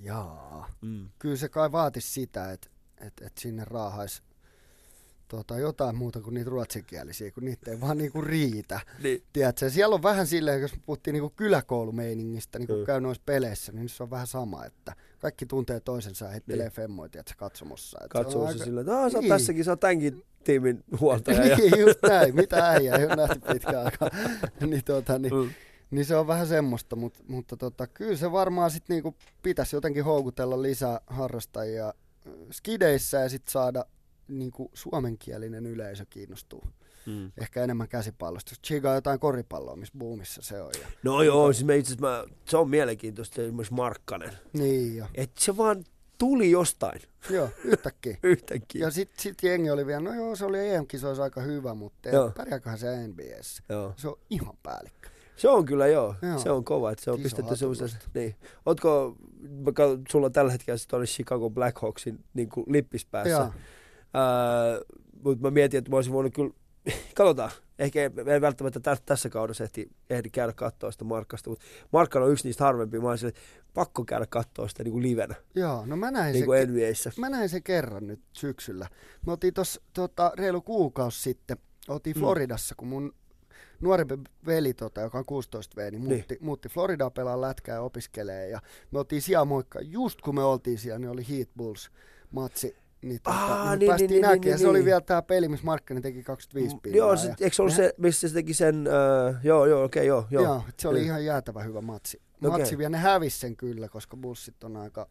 [0.00, 0.70] Jaa.
[0.80, 1.08] Mm.
[1.18, 2.68] Kyllä se kai vaatisi sitä, että
[3.00, 4.22] et, et sinne raahaisi
[5.28, 8.80] tota, jotain muuta kuin niitä ruotsinkielisiä, kun niitä ei vaan niinku riitä.
[9.02, 9.22] Niin.
[9.32, 12.84] Tiedätkö, siellä on vähän silleen, jos puhuttiin niinku kyläkoulumeiningistä, niin kun Mm.
[12.84, 16.72] käy noissa peleissä, niin se on vähän sama, että kaikki tuntee toisensa ja heittelee Niin.
[16.72, 17.98] femmoja, tiedätkö, katsomossa.
[17.98, 19.28] Et se Katsoo se aika- sillä, että "Aa, sä oot Niin.
[19.32, 21.44] tässäkin, sä oot tämänkin tiimin huoltaja.
[21.46, 24.10] ja, niin, just näin, mitä äijä, ei ole nähty pitkään aikaa.
[24.70, 25.50] niin, tota, niin, Mm.
[25.90, 30.04] niin se on vähän semmoista, mutta, mutta tota, kyllä se varmaan sit niinku pitäisi jotenkin
[30.04, 31.94] houkutella lisää harrastajia
[32.26, 33.84] ö, skideissä ja sitten saada
[34.28, 36.64] niinku suomenkielinen yleisö kiinnostuu.
[37.06, 37.32] Mm.
[37.40, 38.50] Ehkä enemmän käsipallosta.
[38.50, 40.70] Jos chigaa jotain koripalloa, missä boomissa se on.
[40.82, 44.32] Ja, No joo, siis mä itse mä, se on mielenkiintoista esimerkiksi Markkanen.
[44.52, 45.06] niin jo.
[45.14, 45.84] Että se vaan
[46.18, 48.16] tuli jostain Joo, yhtäkkiä.
[48.22, 48.86] yhtäkkiä.
[48.86, 52.78] Ja sitten sit jengi oli vielä, no joo, se oli EM-kisoissa aika hyvä, mutta pärjääköhän
[52.78, 53.62] se NBS.
[53.68, 53.94] Joo.
[53.96, 55.08] Se on ihan päällikkö.
[55.36, 56.14] Se on kyllä joo.
[56.22, 56.38] Joo.
[56.38, 58.06] Se on kova, että se on Iso pistetty semmoisesta.
[58.14, 58.34] Niin.
[58.66, 59.16] Ootko,
[60.10, 63.30] sulla tällä hetkellä se tuonne Chicago Blackhawksin niin kuin lippispäässä.
[63.30, 63.52] Joo.
[65.24, 66.50] Mutta mä mietin, että mä olisin voinut kyllä,
[67.16, 71.64] katsotaan, ehkä ei, ei välttämättä tä, tässä kaudessa ehti, ehdi käydä katsoa sitä Markkasta, mutta
[71.92, 73.40] Markkan on yksi niistä harvempia, mä olisin, että
[73.74, 77.12] pakko käydä katsoa sitä niin kuin livenä, Joo, no mä näin niin se kuin NBAissä.
[77.18, 78.88] Mä näin sen kerran nyt syksyllä.
[79.26, 81.56] Me oltiin tuossa tota, reilu kuukausi sitten,
[81.88, 82.20] oltiin Mm.
[82.20, 83.14] Floridassa, kun mun
[83.80, 84.14] nuorempi
[84.46, 86.44] veli, tota, joka on 16 V, niin muutti, niin.
[86.44, 88.48] muutti Floridaa pelaa lätkää ja opiskelee.
[88.48, 89.80] Ja me oltiin siellä moikka.
[89.80, 91.90] Just kun me oltiin siellä, niin oli Heat Bulls
[92.30, 92.76] matsi.
[93.02, 94.40] Niin, tota, Aa, niin, niin, päästiin niin, näkemään.
[94.40, 94.84] niin, se oli niin.
[94.86, 96.98] vielä tämä peli, missä Markkanen teki 25 Mm, pinnaa.
[96.98, 100.06] Joo, se, eikö se ollut se, missä se teki sen, äh, joo, joo, okei, okay,
[100.06, 100.42] joo, joo.
[100.54, 102.20] Joo, se oli ihan jäätävä hyvä matsi.
[102.40, 105.08] Matsi vielä, ne hävisi sen kyllä, koska Bussit on aika...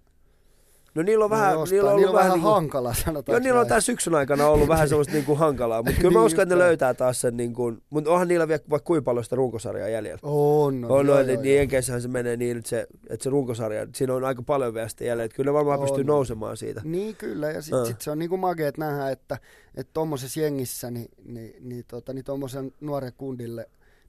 [0.97, 3.33] No niillä on vähän, jostain- niillä on niillä ollut on vähän, vähän niinku- hankala, sanotaan.
[3.33, 6.25] Joo, niillä on tämän syksyn aikana ollut vähän semmoista niinku hankalaa, mutta kyllä mä Niin,
[6.25, 9.35] uskon, että ne löytää taas sen, niinku, mutta onhan niillä vielä vaikka kuinka paljon sitä
[9.35, 10.19] runkosarjaa jäljellä.
[10.23, 13.29] On, no, on, joo, no, joo, niin Jenkeissähän se menee niin, että se, että se
[13.29, 15.85] runkosarja, siinä on aika paljon vielä sitä jäljellä, että kyllä ne varmaan On.
[15.85, 16.81] pystyy nousemaan siitä.
[16.83, 17.87] Niin kyllä, ja sitten Äh.
[17.87, 19.37] sit se on niinku mageet nähdä, että
[19.75, 23.61] että tuommoisessa jengissä niin, niin, niin, tota, niin tuommoisen nuoren kundille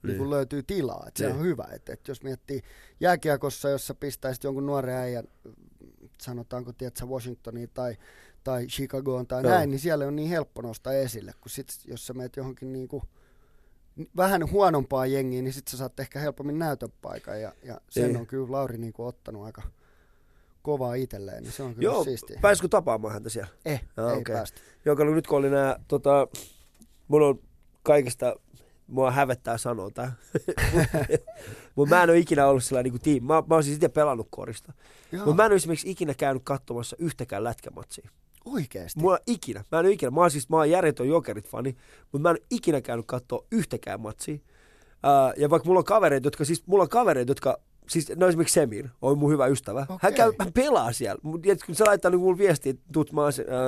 [0.03, 0.07] niin.
[0.07, 0.17] Niin.
[0.21, 1.05] Niin löytyy tilaa.
[1.07, 1.35] Et se Niin.
[1.35, 1.65] on hyvä.
[1.75, 2.61] Et, et jos miettii
[2.99, 5.23] jääkiekossa, jossa pistäisit jonkun nuoren äijän,
[6.21, 7.97] sanotaanko, tiedätkö, Washingtoniin tai,
[8.43, 9.51] tai Chicagoon tai Joo.
[9.51, 13.03] näin, niin siellä on niin helppo nostaa esille, kun sit, jos sä meet johonkin niinku,
[14.17, 17.41] vähän huonompaa jengiä, niin sitten sä saat ehkä helpommin näytön paikan.
[17.41, 18.17] Ja, ja sen Niin.
[18.17, 19.61] on kyllä Lauri niinku ottanut aika
[20.61, 22.39] kovaa itselleen, niin se on kyllä Joo, siistiä.
[22.41, 23.49] pääsikö tapaamaan häntä siellä?
[23.65, 24.35] Eh, Ah, ei okei.
[24.35, 24.61] päästä.
[24.85, 26.27] Joka oli nyt kun oli nää, tota,
[27.07, 27.39] mulla on
[27.83, 28.35] kaikista,
[28.89, 30.13] mua hävettää sanoa tää.
[31.75, 33.27] Mutta mä en ole ikinä ollut sellainen niin tiimi.
[33.27, 34.73] Mä, mä oon siis itse pelannut korista.
[35.11, 38.09] Mutta mä en ole esimerkiksi ikinä käynyt katsomassa yhtäkään lätkämatsia.
[38.45, 38.99] oikeesti.
[38.99, 39.63] Mulla ikinä.
[39.71, 40.11] Mä en ole ikinä.
[40.11, 41.75] Mä oon siis, mä oon järjetön jokerit-fani,
[42.11, 44.35] mutta mä en ole ikinä käynyt katsoa yhtäkään matsia.
[44.35, 48.53] Uh, ja vaikka mulla on kavereita, jotka, siis mulla on kavereita, jotka Siis no esimerkiksi
[48.53, 49.79] Semir on mun hyvä ystävä.
[49.79, 50.11] Hän, Okei.
[50.11, 51.19] käy, hän pelaa siellä.
[51.23, 53.21] Mut kun se laittaa niin mulle viestiä, että tuut mä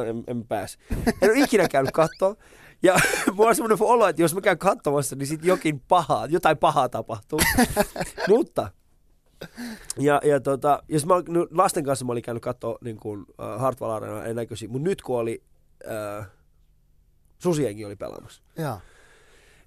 [0.10, 0.78] en, en pääse.
[1.22, 2.36] En ole ikinä käynyt katsoa.
[2.84, 2.96] Ja
[3.36, 6.90] mulla on semmoinen olo, että jos mä käyn katsomassa, niin sit jokin pahaa, jotain pahaa
[6.90, 7.40] tapahtuu.
[8.30, 8.72] Mutta
[9.98, 13.60] ja, ja tota, jos mä, no, lasten kanssa mä olin käynyt katsoa niin kuin, uh,
[13.60, 15.44] Hartwall Arena ennäköisiä, mutta nyt kun oli,
[15.86, 16.26] uh,
[17.38, 18.78] Susienkin oli pelaamassa, Joo.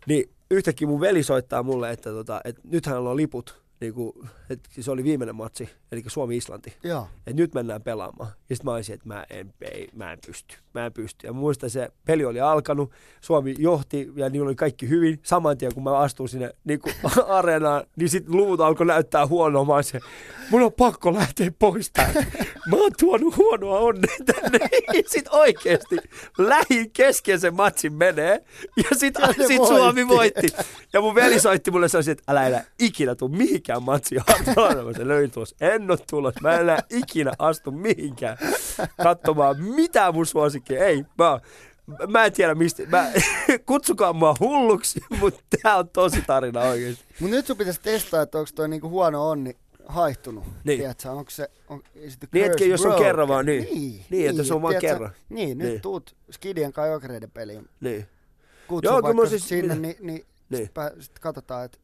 [0.07, 4.13] niin yhtäkkiä mun veli soittaa mulle, että, tota, että nythän on liput, niin kuin,
[4.51, 7.09] että se oli viimeinen matsi, eli Suomi-Islanti, Joo.
[7.19, 8.31] että nyt mennään pelaamaan.
[8.51, 11.27] Ja sitten mä olisin, että mä en, ei, mä en pysty, mä en pysty.
[11.27, 15.21] Ja mä muistan, se peli oli alkanut, Suomi johti ja niillä oli kaikki hyvin.
[15.23, 16.95] Saman tien kun mä astuin sinne niin kuin,
[17.29, 19.65] areenaan, niin sitten luvut alkoi näyttää huonoa.
[19.65, 20.01] Mä olisin,
[20.51, 22.25] mun on pakko lähteä pois täältä.
[22.71, 24.59] Mä oon tuonut huonoa onnea tänne.
[25.07, 25.97] sitten oikeesti
[26.39, 28.45] lähin kesken sen matsin menee.
[28.77, 30.49] Ja sitten Ja sit Suomi voitti.
[30.93, 34.95] Ja mun veli soitti mulle sanoisi, että älä enää ikinä tuu mihinkään matsiin harjoittelemaan.
[34.95, 35.57] Se löi tuossa.
[35.61, 36.35] En oo tulos.
[36.41, 38.39] Mä en enää ikinä astu mihinkään
[39.03, 40.85] katsomaan mitään mun suosikkia.
[40.87, 41.41] Ei, mä,
[42.09, 42.83] mä en tiedä mistä.
[42.87, 43.13] Mä,
[43.67, 47.05] kutsukaa mua hulluksi, mutta tää on tosi tarina oikeesti.
[47.21, 49.57] Mut nyt sun pitäisi testaa, että onko toi niinku huono onni
[49.87, 50.45] haihtunut.
[50.65, 50.79] Niin.
[50.79, 53.65] Tiedätkö, onko se, on, is the Niin, curse jos on kerran vaan, niin.
[53.65, 55.11] Niin, Niin, että se on vaan kerran.
[55.29, 55.81] Niin, nyt Niin.
[55.81, 57.69] tuut Skidien kai jokereiden peliin.
[57.81, 58.07] Niin.
[58.69, 60.27] Kutsu Joo, vaikka siis- sinne, mitä- niin, niin, Niin.
[60.49, 60.65] niin.
[60.65, 61.79] Sit, pää, sit katsotaan, että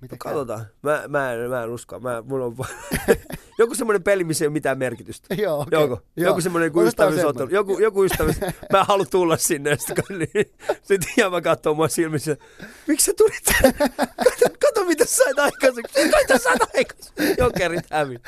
[0.00, 0.66] mitä No, katsotaan.
[0.82, 2.00] Mä, mä, en, mä en usko.
[2.00, 2.54] Mä, mulla on
[3.58, 5.34] joku semmoinen peli, missä ei ole mitään merkitystä.
[5.34, 5.80] Joo, okay.
[5.80, 7.48] Joku, joku semmoinen Otetaan ystävyysottelu.
[7.50, 8.40] Joku, joku ystävyys.
[8.72, 9.76] Mä en halua tulla sinne.
[9.76, 12.36] Sitten niin, sit ihan mä katsoo mua silmissä.
[12.86, 13.72] Miksi sä tulit tänne?
[13.98, 16.04] Kato, kato mitä sä sait aikaiseksi.
[16.04, 17.12] Mitä sä sait aikaiseksi?
[17.38, 18.18] Jokerit hävi.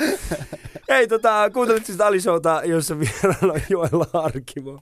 [0.88, 4.80] Hei, tota, kuuntelit siis Ali Showta, jossa vieraana on Joella Arkimo.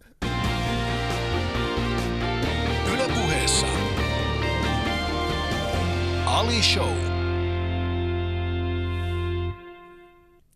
[6.39, 6.97] Ali Show.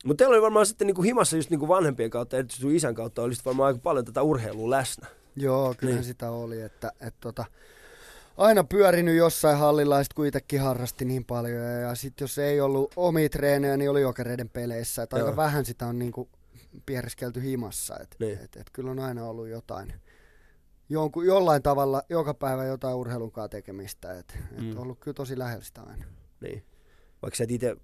[0.05, 3.23] Mutta teillä oli varmaan sitten niinku himassa just niinku vanhempien kautta, erityisesti sun isän kautta,
[3.23, 5.07] olisi varmaan aika paljon tätä urheilua läsnä.
[5.37, 6.05] Joo, kyllä Niin.
[6.05, 7.45] sitä oli, että, että tota,
[8.37, 11.62] aina pyörinyt jossain hallilla ja sit kun itsekin harrasti niin paljon.
[11.62, 15.03] Ja, ja sitten jos ei ollut omia treenejä, niin oli jokereiden peleissä.
[15.03, 15.37] Et aika Joo.
[15.37, 16.29] vähän sitä on niinku
[16.87, 17.97] piereskelty himassa.
[18.01, 18.38] Et, Niin.
[18.45, 19.92] et, et kyllä on aina ollut jotain,
[20.92, 24.18] jonkun, jollain tavalla joka päivä jotain urheilunkaan tekemistä.
[24.18, 24.78] Et, et Mm.
[24.78, 26.05] ollut kyllä tosi lähellä sitä aina.
[26.40, 26.62] Niin.
[27.22, 27.76] Vaikka sä ite,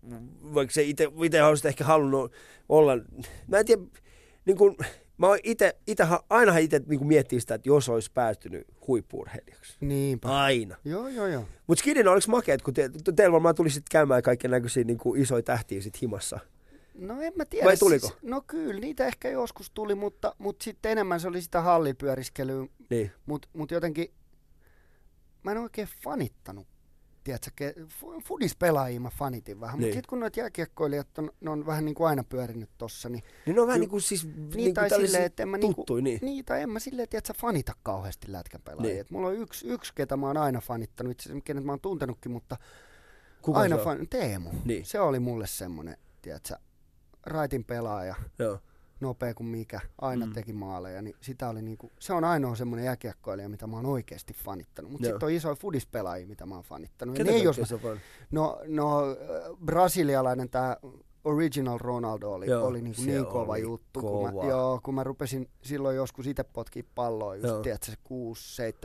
[0.54, 2.32] vaikka sä ite, ite olisit ehkä halunnut
[2.68, 2.92] olla,
[3.46, 3.82] mä en tiedä,
[4.44, 4.76] niin kun,
[5.18, 9.76] mä oon ite, ite, ainahan itse niin miettii sitä, että jos olisi päästynyt huippuurheilijaksi.
[9.80, 10.28] Niinpä.
[10.42, 10.76] Aina.
[10.84, 11.44] Joo, joo, joo.
[11.66, 14.98] Mutta Skidin, oliko makeet, kun te, te, teillä varmaan tuli sitten käymään kaiken näköisiä niin
[15.16, 16.38] isoja tähtiä sit himassa?
[16.98, 17.66] No en mä tiedä.
[17.66, 18.06] Vai tuliko?
[18.06, 22.66] Siis, no kyllä, niitä ehkä joskus tuli, mutta, mutta sitten enemmän se oli sitä hallipyöriskelyä
[22.90, 23.10] Niin.
[23.26, 24.14] Mutta mut jotenkin
[25.42, 26.66] mä en oikein fanittanut.
[27.24, 27.74] Tiedätkö,
[28.24, 29.86] fudispelaajia mä fanitin vähän, Niin.
[29.86, 33.22] mutta sitten kun noita jääkiekkoilijat on, ne on vähän niin kuin aina pyörinyt tossa, niin,
[33.46, 35.74] Niin ne on vähän niin kuin siis niin, tai kuin silleen, että en mä niinku,
[35.74, 36.18] tuttui, niin.
[36.22, 38.94] niin, tai en mä silleen, tiedätkö, fanita kauheasti lätkänpelaajia.
[38.94, 38.96] Niin.
[38.96, 39.06] Niin.
[39.10, 42.32] Mulla on yksi, yksi, ketä mä oon aina fanittanut, itse asiassa kenet mä oon tuntenutkin,
[42.32, 42.56] mutta
[43.42, 44.50] Kuka aina fan, Teemu.
[44.64, 44.86] Niin.
[44.86, 46.56] Se oli mulle semmonen, tiedätkö,
[47.26, 48.58] raitin pelaaja, Joo.
[49.00, 50.32] nopea kuin mikä, aina Mm.
[50.32, 54.34] teki maaleja, niin sitä oli niinku, se on ainoa semmoinen jääkiekkoilija, mitä mä oon oikeasti
[54.34, 54.90] fanittanut.
[54.92, 57.16] Mutta sitten on isoja fudispelaajia, mitä mä oon fanittanut.
[57.16, 57.66] Ketä ei, jos mä,
[58.30, 59.00] no, no,
[59.64, 60.76] brasilialainen tämä
[61.24, 64.00] Original Ronaldo oli, Joo, oli niinku se niin kova oli juttu.
[64.00, 64.32] kova.
[64.32, 67.62] Kun mä, joo, kun mä rupesin silloin joskus itse potkia palloa, just Joo.
[67.62, 67.96] tiedätkö, se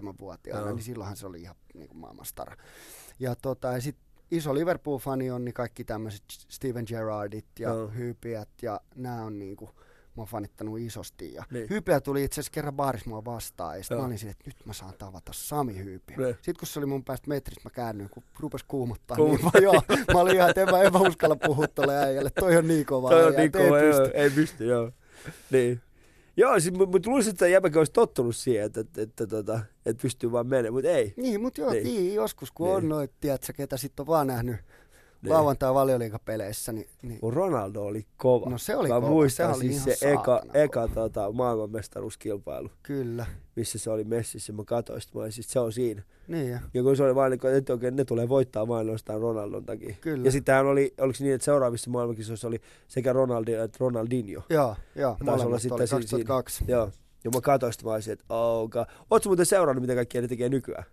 [0.07, 0.75] 6-7-vuotiaana, Joo.
[0.75, 2.55] niin silloinhan se oli ihan niinku maailmanstara.
[3.19, 3.95] Ja, tota, ja sit
[4.35, 7.87] iso Liverpool-fani on, niin kaikki tämmöiset Steven Gerrardit ja Joo.
[7.87, 9.65] Hyypiät ja nämä on niinku,
[10.15, 11.33] mä oon fanittanut isosti.
[11.33, 11.69] Ja Niin.
[11.69, 13.99] Hyypiä tuli itse asiassa kerran baarissa mua vastaan ja sit Joo.
[13.99, 16.17] mä olin siinä, että nyt mä saan tavata Sami Hyypiä.
[16.17, 16.33] Niin.
[16.35, 19.17] Sitten kun se oli mun päästä metristä, mä käännyin, kun rupes kuumottaa.
[19.17, 19.81] Niin, mä, joo,
[20.13, 22.85] mä olin ihan, että en mä, en mä uskalla puhua tolle äijälle, toi on niin
[22.85, 24.17] kova Toi on äijä, niin ei kova, joo, pysty.
[24.17, 24.91] ei pysty, joo.
[25.51, 25.81] Niin.
[26.37, 30.31] Joo, siis, mutta luulisin, että jäbäkin olisi tottunut siihen, että, että, että, että, että pystyy
[30.31, 31.13] vaan menemään, mutta ei.
[31.17, 31.83] Niin, mutta joo, Niin.
[31.83, 32.13] niin.
[32.13, 32.75] joskus kun Niin.
[32.75, 34.55] on noit, tiedätkö, ketä sitten on vaan nähnyt
[35.29, 36.71] lauantai valioliikapeleissä.
[36.73, 38.49] Niin, niin, Kun Ronaldo oli kova.
[38.49, 42.69] No se oli Mä kova, muistan se oli siis ihan se eka, eka tota, maailmanmestaruuskilpailu,
[42.83, 43.25] kyllä.
[43.55, 44.53] missä se oli messissä.
[44.53, 46.03] Mä katsoin mä olin, siis se on siinä.
[46.27, 49.21] Niin ja, Ja kun se oli vaan, niin että oikein ne tulee voittaa vain ainoastaan
[49.21, 49.95] Ronaldon takia.
[50.01, 50.25] Kyllä.
[50.25, 54.43] Ja sittenhän oli, oliko niin, että seuraavissa maailmankisoissa oli sekä Ronaldo että Ronaldinho.
[54.49, 56.63] joo, joo, olla molemmat sitten oli siinä- 2002.
[56.67, 56.91] Joo.
[57.23, 58.69] Ja mä katsoin mä olisin, että oh.
[59.11, 60.83] Ootko muuten seurannut, mitä kaikkea ne tekee nykyään?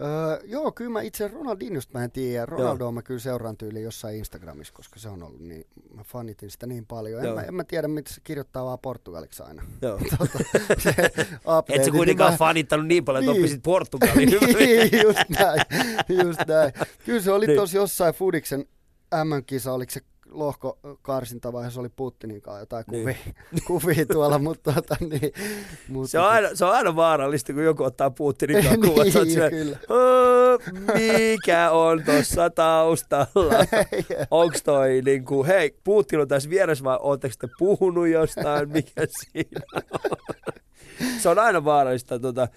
[0.00, 2.46] Öö, joo, kyllä mä itse Ronaldinhosta mä en tiedä.
[2.46, 6.66] Ronaldoa mä kyllä seuraan tyyliin jossain Instagramissa, koska se on ollut niin, mä fanitin sitä
[6.66, 7.20] niin paljon.
[7.20, 7.34] En, Joo.
[7.34, 9.62] mä, en mä tiedä, mitä se kirjoittaa vaan portugaliksi aina.
[9.82, 9.98] Joo.
[10.18, 10.38] Tota,
[10.78, 10.94] se
[11.68, 13.42] Et sä kuitenkaan niin fanittanut niin paljon, että Niin.
[13.42, 14.28] oppisit Portugalin.
[14.58, 15.60] niin, just näin,
[16.24, 16.72] just näin.
[17.04, 17.58] Kyllä se oli Niin.
[17.58, 18.64] tossa jossain Fudiksen
[19.24, 20.00] MM-kisa, oliko se
[20.32, 23.02] lohkokarsinta vai se oli Putinin kanssa jotain Niin.
[23.02, 23.16] kuvia,
[23.66, 25.32] kuvia tuolla, mutta tota, niin,
[25.88, 29.04] mutta Se on, aina, se on aina vaarallista, kun joku ottaa Putinin kanssa kuvat.
[29.04, 29.76] Niin, silleen, kyllä.
[29.90, 30.58] "Öö,
[30.94, 33.54] mikä on tuossa taustalla?
[34.30, 39.60] Onks toi niinku, hei, Putin on tässä vieressä vai ootteko te puhunut jostain, mikä siinä
[39.74, 39.82] on?
[41.18, 42.48] Se on aina vaarallista, tota,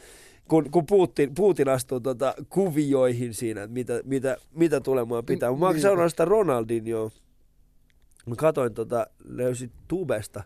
[0.47, 5.51] kun, kun Putin, Putin astuu tota, kuvioihin siinä, että mitä, mitä, mitä tulemaan pitää.
[5.55, 5.81] Mä oon Niin.
[5.81, 7.11] seurannut sitä Ronaldinhoa.
[8.25, 10.43] Mä katoin, tota, löysin tubesta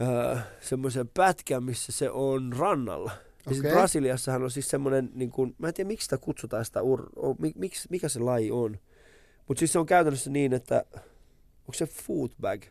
[0.00, 3.12] öö, semmoisen pätkän, missä se on rannalla.
[3.46, 3.70] Ja okay.
[3.70, 7.34] Brasiliassahan on siis semmoinen, niin kuin, mä en tiedä miksi sitä kutsutaan sitä, ur, o,
[7.34, 8.78] mi, miksi, mikä se laji on.
[9.48, 10.84] Mutta siis se on käytännössä niin, että
[11.60, 12.62] onko se footbag,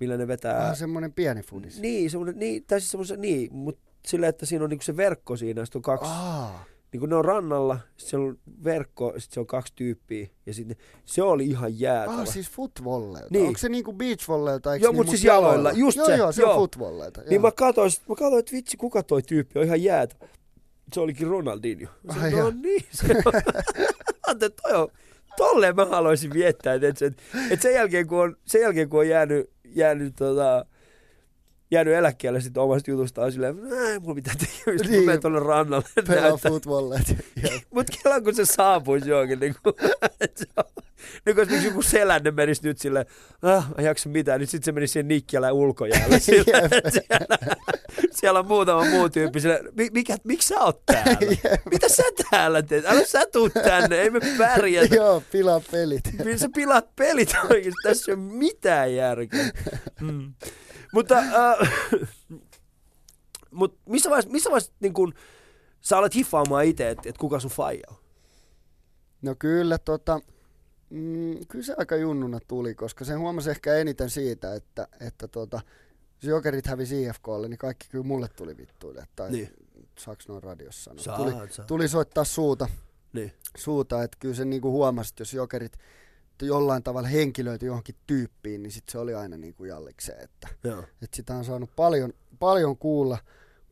[0.00, 0.68] millä ne vetää...
[0.68, 1.80] Ah, semmoinen pieni fudis.
[1.80, 5.36] Niin, semmoinen, niin, tai siis semmoisen, niin, mutta sillä, että siinä on niinku se verkko
[5.36, 9.34] siinä, sitten on kaksi, Aa, niin kun ne on rannalla, sit siellä on verkko, sitten
[9.34, 12.20] se on kaksi tyyppiä, ja sitten se oli ihan jäätävä.
[12.20, 13.28] ah, siis footvolleilta.
[13.30, 13.46] Niin.
[13.46, 14.76] Onko se niinku beachvolleilta?
[14.76, 16.50] Joo, mut siis jaloilla, just joo, se, Joo, se joo.
[16.50, 17.20] on footvolleilta.
[17.30, 20.28] Niin mä katsoin, sit- mä katsoin, että vitsi, kuka toi tyyppi on ihan jäätävä.
[20.92, 21.92] Se olikin Ronaldinho.
[22.02, 24.38] Mä Ai sanoin, no niin, se on.
[24.62, 24.88] Toi on,
[25.36, 27.06] tolleen mä haluaisin viettää, että, että,
[27.50, 30.66] että sen, jälkeen, kun on, sen jälkeen kun on jäänyt, jäänyt tota,
[31.74, 33.58] jäänyt eläkkeelle sitten omasta jutustaan silleen,
[33.88, 35.00] ei mulla mitään tekemistä, niin.
[35.02, 35.84] Mä menen tuonne rannalle.
[36.08, 36.28] Pelaa.
[37.42, 37.60] Joo.
[37.70, 39.74] Mutta kela kun se saapuisi johonkin, niin kuin,
[41.26, 43.06] niin kuin joku selänne menisi nyt silleen,
[43.42, 46.18] ah, mä en jaksa mitään, niin sitten se menisi siihen Nikkiälän ulkojäälle.
[46.28, 46.68] Siellä,
[48.10, 51.16] siellä on muutama muu tyyppi sille, "Mi- mikä, miksi sä oot täällä?
[51.72, 52.86] Mitä sä täällä teet?
[52.86, 54.94] Älä sä tuu tänne, ei me pärjätä.
[54.94, 56.00] Joo, pilaa pelit.
[56.36, 57.82] Sä pilaat pelit oikeesti?
[57.82, 59.50] Tässä ei ole mitään järkeä.
[60.00, 60.32] Mm.
[60.94, 61.58] Mutta, äh,
[63.50, 65.14] mut missä vaiheessa, missä vaiheessa niin kun,
[65.80, 67.96] sä alat hiffaamaan itse, että et kuka sun faija on?
[69.22, 70.20] No kyllä, tota,
[70.90, 75.60] mm, kyllä se aika junnuna tuli, koska sen huomasi ehkä eniten siitä, että, että tota,
[76.22, 79.04] jos jokerit hävisi IFKlle, niin kaikki kyllä mulle tuli vittuille.
[79.16, 79.50] Tai Niin.
[79.98, 81.16] saaks noin radiossa sanoa.
[81.18, 81.32] Tuli,
[81.66, 82.68] tuli soittaa suuta,
[83.12, 83.32] Niin.
[83.56, 85.72] suuta että kyllä se niinku huomasi, että jos jokerit
[86.42, 90.24] jollain tavalla henkilöity johonkin tyyppiin, niin sit se oli aina niin kuin jallikseen.
[90.24, 90.80] Että, Joo.
[91.02, 93.18] että sitä on saanut paljon, paljon kuulla,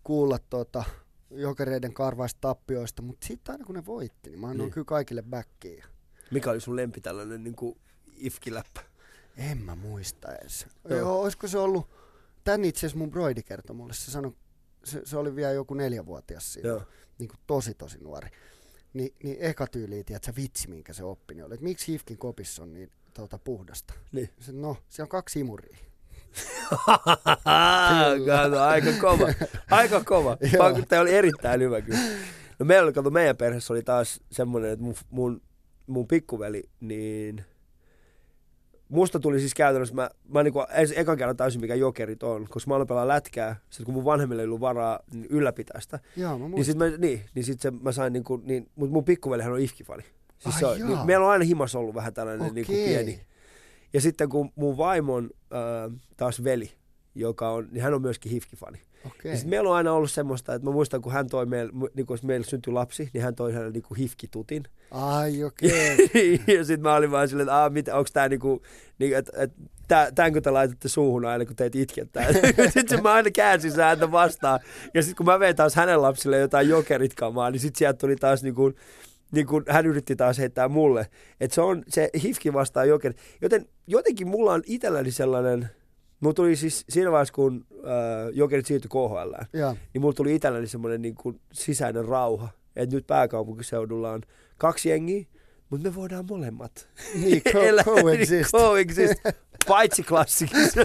[0.04, 0.84] kuulla tota,
[1.30, 4.74] jokereiden karvaista tappioista, mutta sitten aina kun ne voitti, niin mä annoin Niin.
[4.74, 5.86] kyllä kaikille backia.
[6.30, 7.78] Mikä oli sun lempi tällainen niin kuin
[8.16, 8.80] ifkiläppä?
[9.36, 10.66] En mä muista edes.
[10.88, 10.98] Joo.
[10.98, 11.90] Joo, olisiko se ollut,
[12.44, 14.32] tän itse asiassa mun broidi kertoi mulle, se sanoi,
[14.84, 16.80] se, se oli vielä joku neljävuotias siinä,
[17.18, 18.28] niin kuin tosi tosi nuori.
[18.94, 22.62] Ni, niin eka tyyliin, tiedät vitsi, minkä se oppi, niin oli, että miksi Hifkin kopissa
[22.62, 23.94] on niin tuota, puhdasta.
[24.12, 24.30] Niin.
[24.40, 25.76] Se, no, siellä on kaksi imuria.
[28.26, 29.26] Kato, aika kova.
[29.70, 30.36] Aika kova.
[30.88, 31.98] Tämä oli erittäin hyvä kyllä.
[32.58, 35.42] No meillä oli, kato, meidän perheessä oli taas semmoinen, että mun, mun,
[35.86, 37.44] mun pikkuveli, niin
[38.92, 42.68] musta tuli siis käytännössä, mä, mä niinku ensin ekan kerran täysin mikä jokerit on, koska
[42.68, 46.38] mä aloin pelaa lätkää, sit kun mun vanhemmille ei ollut varaa niin ylläpitää sitä, Joo,
[46.38, 49.52] mä niin sit, mä, niin, niin sit se, mä sain niinku, niin, mutta mun pikkuvelihän
[49.52, 50.02] on ifkifani.
[50.38, 52.86] Siis se niin, meillä on aina himas ollut vähän tällainen niinku Okei.
[52.86, 53.20] pieni.
[53.92, 56.72] Ja sitten kun mun vaimon äh, taas veli,
[57.14, 58.78] joka on, niin hän on myöskin hifkifani.
[59.24, 62.06] Ja sit meillä on aina ollut semmoista, että mä muistan, kun hän toi meille, niin
[62.06, 64.62] kun meillä syntyi lapsi, niin hän toi hänelle niinku hifkitutin.
[64.90, 66.40] Ai okei.
[66.56, 68.62] ja sitten mä olin vaan silleen, että aah, mitä, onks tää niinku,
[68.98, 69.52] niin, että et,
[70.14, 72.26] tämänkö te laitatte suuhun aina, kun teet itkettää.
[72.78, 74.60] sitten mä aina käänsin sen häntä vastaan.
[74.94, 78.16] Ja sitten kun mä vein taas hänen lapsille jotain jokerit kamaa, niin sitten sieltä tuli
[78.16, 78.72] taas niinku,
[79.32, 81.06] niin kuin hän yritti taas heittää mulle.
[81.40, 83.14] Että se on se hifki vastaan jokeri.
[83.40, 85.70] Joten jotenkin mulla on itselläni sellainen,
[86.22, 89.76] mulla tuli siis siinä vaiheessa, kun äh, jokerit siirtyi KHL, Joo.
[89.94, 92.48] niin mulla tuli itselläni semmoinen niin kuin sisäinen rauha.
[92.76, 94.22] Että nyt pääkaupunkiseudulla on
[94.58, 95.24] kaksi jengiä,
[95.70, 96.88] mutta me voidaan molemmat.
[97.14, 98.52] Niin, co- coexist.
[98.52, 99.20] coexist.
[99.68, 100.80] Paitsi klassikissa.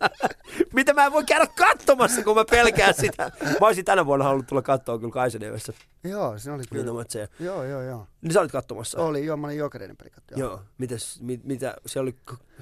[0.74, 3.30] Mitä mä en voi käydä katsomassa, kun mä pelkään sitä.
[3.60, 5.72] Mä olisin tänä vuonna halunnut tulla katsoa kyllä Kaisenevessä.
[6.04, 6.82] Joo, se oli kyllä.
[6.82, 7.28] Niitä matseja.
[7.40, 8.06] Joo, joo, joo.
[8.22, 8.98] Niin sä olit katsomassa?
[8.98, 10.24] Oli, joo, mä olin jokereiden pelikot.
[10.30, 10.40] Joo.
[10.40, 10.60] Joo.
[10.78, 12.16] Mites, mit, mitä, se oli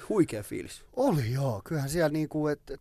[0.09, 0.85] huikea fiilis.
[0.97, 2.81] Oli joo, kyllähän siellä niinku, et, et,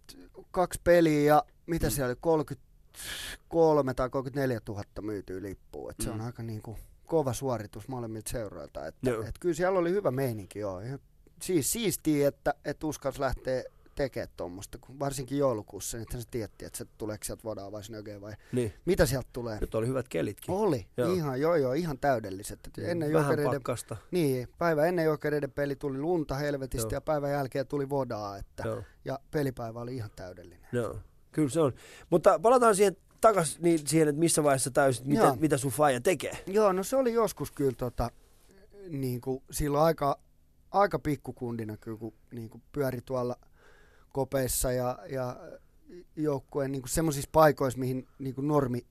[0.51, 5.91] kaksi peliä ja mitä siellä oli, 33 tai 34 000 myytyä lippua.
[5.91, 6.25] Et se on Mm.
[6.25, 8.87] aika niinku kova suoritus molemmilta seuroilta.
[8.87, 10.79] Että, et kyllä siellä oli hyvä meininki joo.
[10.79, 10.99] Ihan-
[11.43, 13.63] Siis siistiä, että, että uskalsi lähteä
[13.95, 18.33] tekemään tuommoista, varsinkin joulukuussa, niin sä tietti, että se tuleeko sieltä vodaa vai snögeä vai
[18.51, 18.73] Niin.
[18.85, 19.57] mitä sieltä tulee.
[19.61, 20.55] Nyt oli hyvät kelitkin.
[20.55, 21.13] Oli, Joo.
[21.13, 22.59] ihan, joo joo, ihan täydelliset.
[22.67, 23.97] Et Ennen Vähän jokereiden, pakkasta.
[24.11, 26.97] niin, päivä ennen jokereiden peli tuli lunta helvetistä Joo.
[26.97, 28.83] ja päivän jälkeen tuli vodaa, että, Joo.
[29.05, 30.67] ja pelipäivä oli ihan täydellinen.
[30.71, 30.97] Joo.
[31.31, 31.73] Kyllä se on.
[32.09, 35.35] Mutta palataan siihen takas niin siihen, että missä vaiheessa täysin, mitä, Joo.
[35.39, 36.37] mitä sun faija tekee.
[36.47, 38.09] Joo, no se oli joskus kyllä tota,
[38.89, 40.19] niin kuin, silloin aika,
[40.73, 43.35] aika pikkukundina kyllä, kun niin kuin pyöri tuolla
[44.13, 45.35] kopeissa ja, ja
[46.15, 48.85] joukkueen niin semmoisissa paikoissa, mihin niin kuin normi...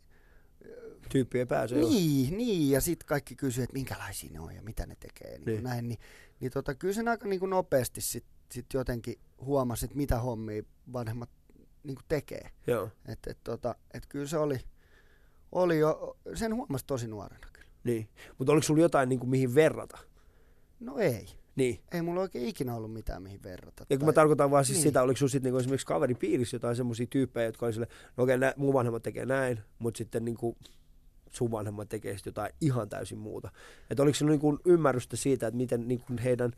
[1.08, 1.74] Tyyppi ei pääse.
[1.74, 5.30] Niin, niin, ja sitten kaikki kysyy, että minkälaisia ne on ja mitä ne tekee.
[5.30, 5.54] Niin, Niin.
[5.54, 5.64] niin.
[5.64, 5.98] Näin, niin,
[6.40, 10.62] niin tota, kyllä sen aika niin kuin nopeasti sitten sit jotenkin huomasi, että mitä hommia
[10.92, 11.30] vanhemmat
[11.82, 12.50] niin kuin tekee.
[12.66, 12.90] Joo.
[13.06, 14.60] Että et, tota, et kyllä se oli,
[15.52, 17.68] oli jo, sen huomasi tosi nuorena kyllä.
[17.84, 18.08] Niin.
[18.38, 19.98] Mutta oliko sulla jotain niin kuin, mihin verrata?
[20.80, 21.26] No ei.
[21.56, 21.80] Niin.
[21.92, 23.86] Ei mulla oikein ikinä ollut mitään mihin verrata.
[23.90, 24.82] Ja kun mä tarkoitan vaan siis Niin.
[24.82, 28.24] sitä, oliko sulla sitten niinku esimerkiksi kaverin piirissä jotain semmoisia tyyppejä, jotka oli sille, no
[28.24, 30.56] okei, nä, mun vanhemmat tekee näin, mutta sitten niinku
[31.30, 33.50] sun vanhemmat tekee jotain ihan täysin muuta.
[33.90, 36.52] Että oliko sinulla niinku ymmärrystä siitä, että miten niinku heidän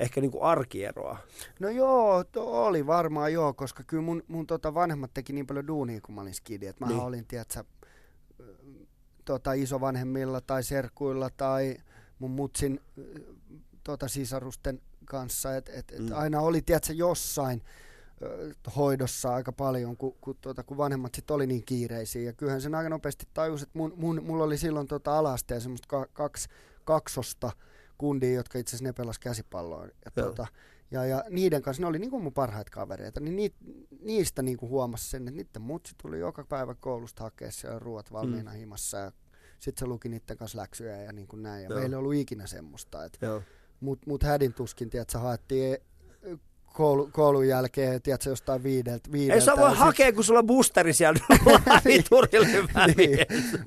[0.00, 1.18] ehkä niinku arkieroa?
[1.60, 5.66] No joo, to oli varmaan joo, koska kyllä mun, mun tota vanhemmat teki niin paljon
[5.66, 6.66] duunia, kun mä olin skidi.
[6.66, 7.00] Että mä niin.
[7.02, 7.64] olin, tiedätkö,
[9.24, 11.76] tota, isovanhemmilla tai serkuilla tai
[12.18, 12.80] mun mutsin
[13.84, 15.56] ö, tota, sisarusten kanssa.
[15.56, 16.12] Et, et, et Mm.
[16.12, 17.62] Aina oli, tiedätkö, jossain
[18.22, 22.22] ö, hoidossa aika paljon, kun, kun, tuota, kun vanhemmat sit oli niin kiireisiä.
[22.22, 25.88] Ja kyllähän sen aika nopeasti tajus, että mun, mun, mulla oli silloin tota alasteen semmoista
[25.88, 26.48] ka, kaksi,
[26.84, 27.52] kaksosta
[27.98, 29.84] kundia, jotka itse asiassa ne pelas käsipalloa.
[29.84, 30.46] Ja, tuota,
[30.90, 33.54] ja, ja niiden kanssa, ne oli niinku mun parhaita kavereita, niin niit,
[34.00, 38.50] niistä niinku huomasi sen, että niiden mutsi tuli joka päivä koulusta hakea siellä ruoat valmiina
[38.50, 38.56] mm.
[38.56, 39.12] himassa ja
[39.58, 41.62] sitten se luki niiden kanssa läksyjä ja niin kuin näin.
[41.62, 41.78] Ja Joo.
[41.78, 43.04] meillä ei ollut ikinä semmoista.
[43.04, 43.42] Et, Joo.
[43.84, 45.76] Mut, mut hädin tuskin, tiedätkö, haettiin
[46.72, 49.12] koulu, koulun jälkeen, tiedätkö, jostain viideltä.
[49.12, 51.20] viideltä Ei sä voi sit- hakea, kun sulla on boosteri siellä
[51.84, 53.18] liturille väliin.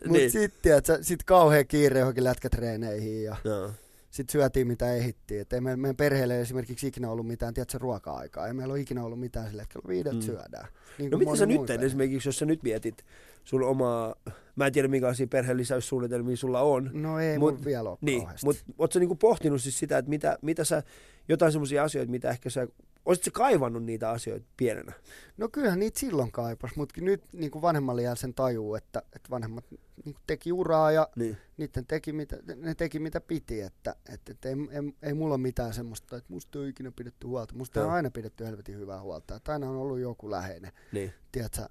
[0.06, 0.32] Mut Niin.
[0.32, 3.72] sit, tiedätkö, sit kauhean kiire johonkin lätkätreeneihin ja Joo.
[4.18, 5.42] Sitten syötiin mitä ehittiin.
[5.42, 8.48] Et ei meidän, meidän perheelle ei esimerkiksi ikinä ollut mitään, tiedätkö, ruoka-aikaa.
[8.48, 10.22] Ei meillä ole ikinä ollut mitään sillä, että viideltä Mm.
[10.22, 10.68] syödään.
[10.98, 13.06] Niin No miten sä nyt teet esimerkiksi, jos sä nyt mietit
[13.44, 14.16] sun omaa,
[14.56, 18.64] mä en tiedä minkälaisia perheen lisäyssuunnitelmia sulla on, No ei Mut- vielä ole Niin, mutta
[18.78, 20.84] ootko sä niinku pohtinut siis sitä, että mitä, mitä sä,
[21.30, 22.68] jotain semmoisia asioita, mitä ehkä sä,
[23.08, 24.94] olisit sä kaivannut niitä asioita pienenä?
[25.38, 29.30] No kyllähän niitä silloin kaipas, mutta nyt niin kuin vanhemmalle jää sen tajuu, että, että
[29.30, 31.38] vanhemmat niin kuin teki uraa ja Niin.
[31.58, 35.42] niiden teki mitä, ne teki mitä piti, että, että, että ei, ei, ei, mulla ole
[35.42, 37.56] mitään semmoista, että musta ei ole ikinä pidetty huolta.
[37.56, 41.14] Musta on aina pidetty helvetin hyvää huolta, että aina on ollut joku läheinen, Niin.
[41.32, 41.62] tiedätkö,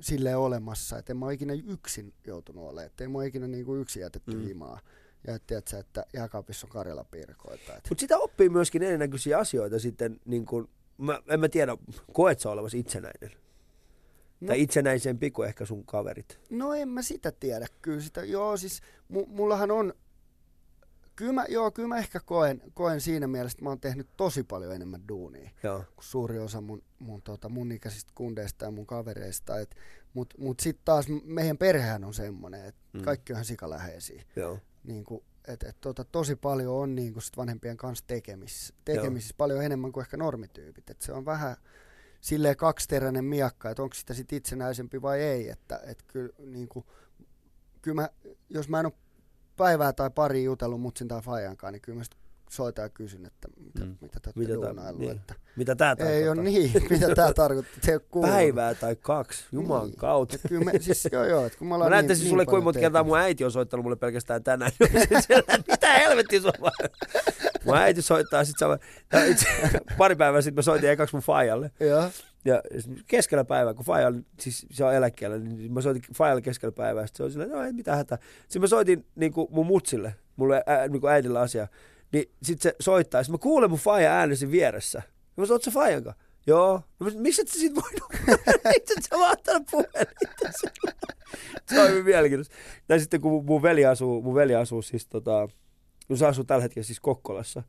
[0.00, 3.46] silleen olemassa, että en mä ole ikinä yksin joutunut olemaan, että ei mä ole ikinä
[3.48, 4.42] niin kuin yksin jätetty mm.
[4.44, 4.80] himaa.
[5.26, 7.76] Ja et tiedätkö, että jääkaapissa on Karjala piirkoita.
[7.76, 7.88] Että.
[7.88, 11.76] Mutta sitä oppii myöskin erinäköisiä asioita sitten, niin kun, mä, en mä tiedä,
[12.12, 13.30] koet sä olevasi itsenäinen?
[14.40, 14.46] No.
[14.46, 16.40] Tai itsenäisempi kuin ehkä sun kaverit.
[16.50, 17.66] No en mä sitä tiedä.
[17.82, 19.94] Kyllä sitä, joo siis mu, mullahan on,
[21.16, 24.42] kyllä mä, joo, kyllä mä ehkä koen, koen siinä mielessä, että mä oon tehnyt tosi
[24.42, 25.78] paljon enemmän duunia Joo.
[25.78, 29.58] kuin suuri osa mun, mun, tota, mun ikäisistä kundeista ja mun kavereista.
[29.60, 29.76] Et,
[30.14, 33.00] mut mut sitten taas m- meidän perhehän on semmoinen, että Mm.
[33.00, 33.04] mm.
[33.04, 34.22] kaikki on ihan sikaläheisiä.
[34.36, 34.58] Joo.
[34.84, 39.34] Niin kuin, et, et, tota, tosi paljon on niin kuin sit vanhempien kanssa tekemisissä, tekemisissä
[39.38, 40.90] paljon enemmän kuin ehkä normityypit.
[40.90, 41.56] Et se on vähän
[42.20, 45.48] silleen kaksiteräinen miakka, että onko sitä sit itsenäisempi vai ei.
[45.48, 46.86] Että et kyllä, niin kuin,
[47.82, 48.08] kyllä mä,
[48.48, 48.92] jos mä en ole
[49.56, 52.16] päivää tai pari jutellut mutsin tai faijankaan, niin kyllä mä sit
[52.54, 53.96] soitan ja kysyn, että mitä, Mm.
[54.00, 54.98] mitä te olette duunaillut.
[55.00, 55.10] niin.
[55.10, 56.16] Että Mitä tää tarkoittaa?
[56.20, 57.74] ei ole niin, mitä tämä tarkoittaa.
[57.82, 58.00] Se.
[58.22, 59.96] Päivää tai kaksi, juman Niin.
[59.96, 60.34] kautta.
[60.36, 62.46] Et kyllä me, siis, joo, joo, että kun me Mä ollaan näyttäisin niin, sulle, niin
[62.46, 64.72] kuinka paljon monta kertaa mun äiti on soittanut mulle pelkästään tänään.
[65.26, 66.70] Siellä, Mitä helvettiä sulla?
[67.64, 68.78] Mun äiti soittaa sit sama.
[69.12, 69.46] ja itse,
[69.98, 71.70] pari päivää sitten mä soitin ekaksi mun faijalle.
[71.80, 72.10] Joo.
[72.46, 72.62] Ja
[73.06, 77.06] keskellä päivää, kun Faija siis se on eläkkeellä, niin mä soitin Faijalle keskellä päivää.
[77.06, 78.18] Sitten se oli silleen, no ei mitään hätää.
[78.42, 81.68] Sitten mä soitin niin kuin mun mutsille, mulle ää, niin kuin äidillä asia.
[82.14, 83.22] Niin sitten se soittaa.
[83.22, 84.98] Sitten mä kuulen mun Faija äänesi vieressä.
[84.98, 86.22] Ja mä sanoin, oot sä Faijan kanssa?
[86.46, 86.80] Joo.
[87.00, 88.12] No, miksi et sä sit voinut?
[88.74, 90.50] Miksi et sä vaan ottanut puhelinta?
[91.68, 92.54] Se on hyvin mielenkiintoista.
[92.86, 95.48] Tai sitten kun mun- mun veli asuu, mun veli asuu siis tota,
[96.08, 97.62] no se asuu tällä hetkellä siis Kokkolassa.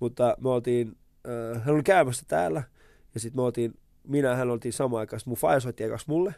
[0.00, 0.98] Mutta me oltiin,
[1.28, 2.62] äh, hän oli käymässä täällä.
[3.14, 3.74] Ja sitten me oltiin
[4.08, 5.20] minä ja hän oltiin samaan aikaan.
[5.26, 6.34] Mun faija soitti ekaksi mulle.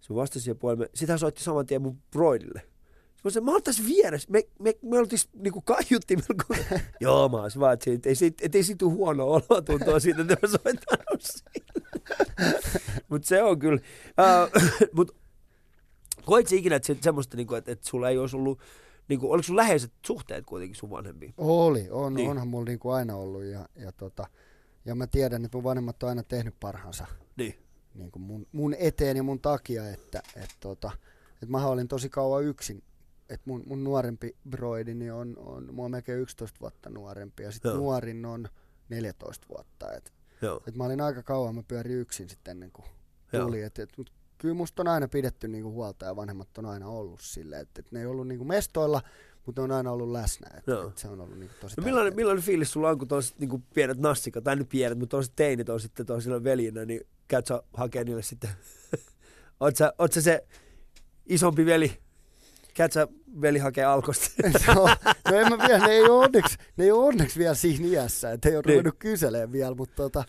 [0.00, 0.90] Se vastasi siihen puhelimeen.
[0.94, 2.62] Sitten hän soitti saman tien mun broidille.
[3.24, 4.28] Mä sanoin, mä oon tässä vieressä.
[4.30, 6.34] Me, me, me oltiin niinku kaiuttimella.
[6.46, 6.56] Kun...
[7.00, 10.36] Joo, mä olisin vaan, että ei, siitä, et ei siitä huono oloa tuntua siitä, että
[10.42, 11.86] mä soittanut sille.
[13.08, 13.80] Mutta se on kyllä.
[14.08, 14.62] Uh,
[14.92, 15.16] mut
[16.24, 18.60] koit sä ikinä, että se, semmoista, niinku, että, että sulla ei olisi ollut,
[19.08, 21.34] niinku, oliko sun läheiset suhteet kuitenkin sun vanhempiin?
[21.38, 22.30] Oli, on, Niin.
[22.30, 24.26] onhan mulla niinku aina ollut ja, ja, tota,
[24.84, 27.06] ja mä tiedän, että mun vanhemmat on aina tehnyt parhaansa
[27.36, 27.54] Niin.
[27.94, 30.90] niin kuin mun, mun eteen ja mun takia, että et, tota,
[31.42, 32.82] et mä olin tosi kauan yksin.
[33.28, 38.24] Et mun, mun nuorempi broidini on, on mua melkein 11 vuotta nuorempi ja sitten nuorin
[38.24, 38.48] on
[38.88, 39.92] 14 vuotta.
[39.92, 40.12] Et,
[40.42, 40.62] Joo.
[40.68, 42.86] et mä olin aika kauan, mä pyörin yksin sitten ennen kuin
[43.42, 43.62] tuli.
[43.62, 47.20] Et, et, mut kyllä musta on aina pidetty niinku huolta ja vanhemmat on aina ollut
[47.20, 49.02] silleen, että et ne ei ollut niinku mestoilla,
[49.46, 50.50] mutta ne on aina ollut läsnä.
[50.58, 50.88] Et, Joo.
[50.88, 53.64] et se on ollut niinku tosi No millainen, millainen fiilis sulla on, kun tuollaiset niin
[53.74, 57.62] pienet nassikat, tai nyt pienet, mutta tuollaiset teinit on sitten toisilla veljinä, niin käyt sä
[57.72, 58.50] hakee niille sitten,
[59.60, 60.46] oot sä, oot sä se
[61.26, 62.03] isompi veli,
[62.74, 63.08] käyt sä
[63.40, 64.26] veli hakee alkosta?
[64.74, 64.88] no,
[65.30, 68.32] no en mä vielä, ne ei ole onneksi, ne ei ole onneksi vielä siinä iässä,
[68.32, 68.72] että ei ole Niin.
[68.74, 70.24] ruvennut kyselemään vielä, mutta, tota,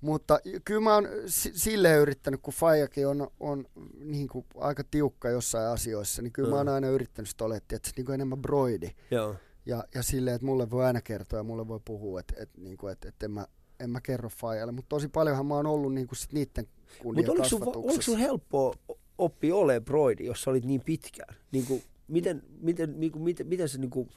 [0.00, 3.64] mutta kyllä mä oon si- silleen yrittänyt, kun Fajakin on, on
[4.04, 6.72] niin kuin aika tiukka jossain asioissa, niin kyllä mä oon Mm.
[6.74, 8.90] aina yrittänyt sitä olettia, että se niin kuin enemmän broidi.
[9.10, 9.34] Joo.
[9.66, 12.76] Ja, ja silleen, että mulle voi aina kertoa ja mulle voi puhua, että, että, niin
[12.76, 13.46] kuin, että, että en, mä,
[13.80, 14.72] en mä kerro Fajalle.
[14.72, 16.66] Mutta tosi paljonhan mä oon ollut niin kuin sit niiden
[17.02, 18.74] kunnian Mutta oliko sun, oliko sun helppoa
[19.18, 21.36] oppia ole broidi, jos sä olit niin pitkään?
[21.52, 24.08] Niin kuin, miten, miten, niin kuin, miten, miten se niin kuin,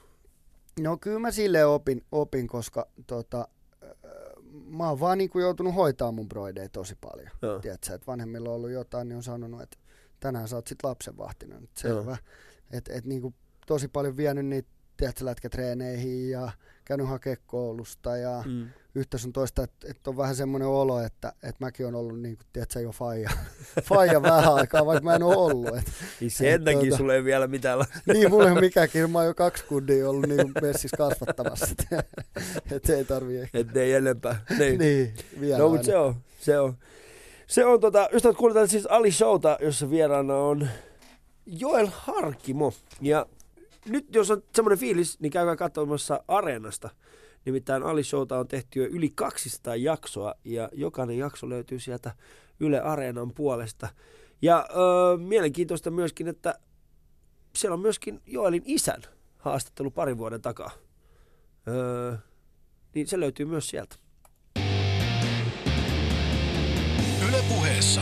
[0.80, 3.48] No kyllä mä silleen opin, opin koska tota,
[3.84, 3.90] äh,
[4.70, 7.30] mä oon vaan niinku joutunut hoitaa mun broideja tosi paljon.
[7.42, 7.60] joo.
[7.60, 9.78] Tiedätkö, että vanhemmilla on ollut jotain, niin on sanonut, että
[10.20, 11.60] tänään sä oot sit lapsenvahtina.
[11.60, 11.96] Nyt Joo.
[11.96, 12.18] selvä.
[12.72, 13.34] Että et niinku
[13.68, 16.52] tosi paljon vienyt niitä tiedätkö, lätkätreeneihin ja
[16.86, 18.68] käynyt hakea koulusta ja mm.
[18.96, 22.44] Yhtä sun toista, että et on vähän semmoinen olo, että et mäkin on ollut niinku,
[22.54, 23.30] tiedätkö, jo faija,
[23.90, 25.78] faija vähän aikaa, vaikka mä en ole ollut.
[25.78, 25.86] Et,
[26.20, 27.80] Niin sen takia tuota- sulla ei vielä mitään
[28.14, 31.68] niin, mulla ei ole mikäänkin, mä oon jo kaksi kundia ollut niin messissä kasvattamassa,
[32.72, 33.60] että ei tarvii ehkä.
[33.60, 34.46] että ei enempää.
[34.60, 34.80] Niin.
[34.80, 36.78] Niin, vielä No, mutta se on, se on.
[37.48, 40.68] Se on tota, ystävät kuuletaan siis Ali Showta, jossa vieraana on
[41.46, 42.74] Joel Harkimo.
[43.02, 43.26] Ja
[43.90, 46.90] nyt jos on semmoinen fiilis, niin käykää katsomassa Areenasta.
[47.46, 52.12] Nimittäin Ali Showta on tehty jo yli 200 jaksoa ja jokainen jakso löytyy sieltä
[52.60, 53.88] Yle Areenan puolesta.
[54.42, 56.60] Ja öö, mielenkiintoista myöskin, että
[57.56, 59.02] siellä on myöskin Joelin isän
[59.38, 60.72] haastattelu parin vuoden takaa.
[61.68, 62.14] Öö,
[62.96, 63.96] niin se löytyy myös sieltä.
[67.30, 68.02] Yle puheessa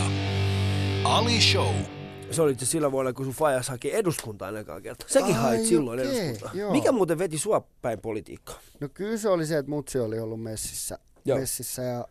[1.03, 1.94] Ali Show.
[2.31, 5.09] Se oli itse sillä vuonna, kun sun fajas haki eduskuntaan ekaa kertaa.
[5.09, 6.57] Säkin Ai, hait silloin okei, eduskuntaan.
[6.57, 6.71] joo.
[6.71, 8.59] Mikä muuten veti sua päin politiikkaa?
[8.79, 11.37] No kyllä se oli se, että mutsi oli ollut messissä, Joo.
[11.39, 12.07] messissä ja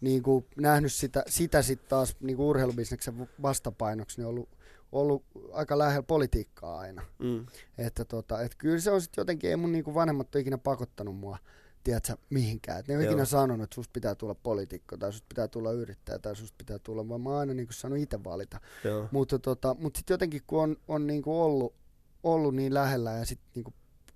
[0.00, 4.48] niin kuin nähnyt sitä, sitä sitten taas niin kuin urheilubisneksen vastapainoksi, niin ollut,
[4.92, 7.02] ollut aika lähellä politiikkaa aina.
[7.18, 7.46] Mm.
[7.78, 11.16] Että tota, et kyllä se on sitten jotenkin, ei mun niinku vanhemmat ole ikinä pakottanut
[11.16, 11.38] mua,
[11.86, 12.80] tiedätkö, mihinkään.
[12.80, 13.02] Et ne Joo.
[13.02, 16.78] ikinä sanonut, että susta pitää tulla poliitikko, tai susta pitää tulla yrittäjä, tai susta pitää
[16.78, 18.60] tulla, vaan mä oon aina niinku saanut itse valita.
[18.84, 19.08] Joo.
[19.10, 21.74] Mutta tota, mut sitten jotenkin, kun on, on niinku ollut,
[22.22, 23.72] ollut niin lähellä, ja sitten niinku,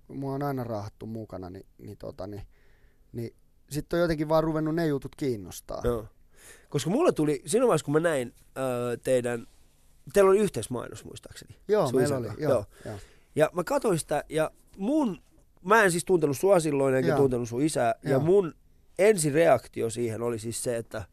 [0.07, 2.43] mua on aina raahattu mukana, niin, niin, tota, niin,
[3.11, 3.35] niin
[3.69, 5.81] sitten on jotenkin vaan ruvennut ne jutut kiinnostaa.
[5.83, 6.05] Joo.
[6.69, 9.47] Koska mulle tuli, siinä vaiheessa kun mä näin öö, teidän,
[10.13, 11.55] teillä oli yhteismainos muistaakseni.
[11.67, 12.27] Joo, meillä oli.
[12.27, 12.65] Joo, Joo.
[12.85, 12.97] joo.
[13.35, 15.21] Ja mä katsoin sitä ja mun,
[15.65, 17.17] mä en siis tuntenut sua silloin enkä Joo.
[17.17, 17.95] tuntenut sun isää.
[18.03, 18.19] Ja Joo.
[18.19, 18.53] mun
[18.99, 21.03] ensireaktio siihen oli siis se, että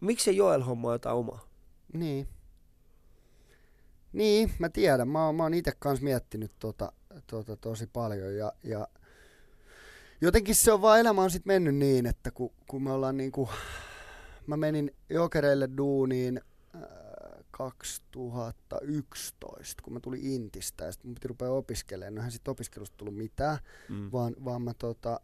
[0.00, 1.48] miksi se Joel hommaa jotain omaa?
[1.92, 2.28] Niin.
[4.12, 5.08] Niin, mä tiedän.
[5.08, 6.92] Mä, oon- mä oon itse kanssa miettinyt tota,
[7.26, 8.88] tota tosi paljon ja, ja
[10.20, 13.48] jotenkin se on vaan, elämä on sit mennyt niin, että kun, kun me ollaan niinku,
[14.46, 16.40] mä menin jokereille duuniin
[16.74, 16.82] äh,
[17.70, 22.14] 2011, kun mä tulin Intistä ja sitten mun piti rupea opiskelemaan.
[22.14, 23.58] No eihän sit opiskelusta tullut mitään,
[23.88, 24.12] Mm.
[24.12, 25.20] vaan, vaan mä, tota,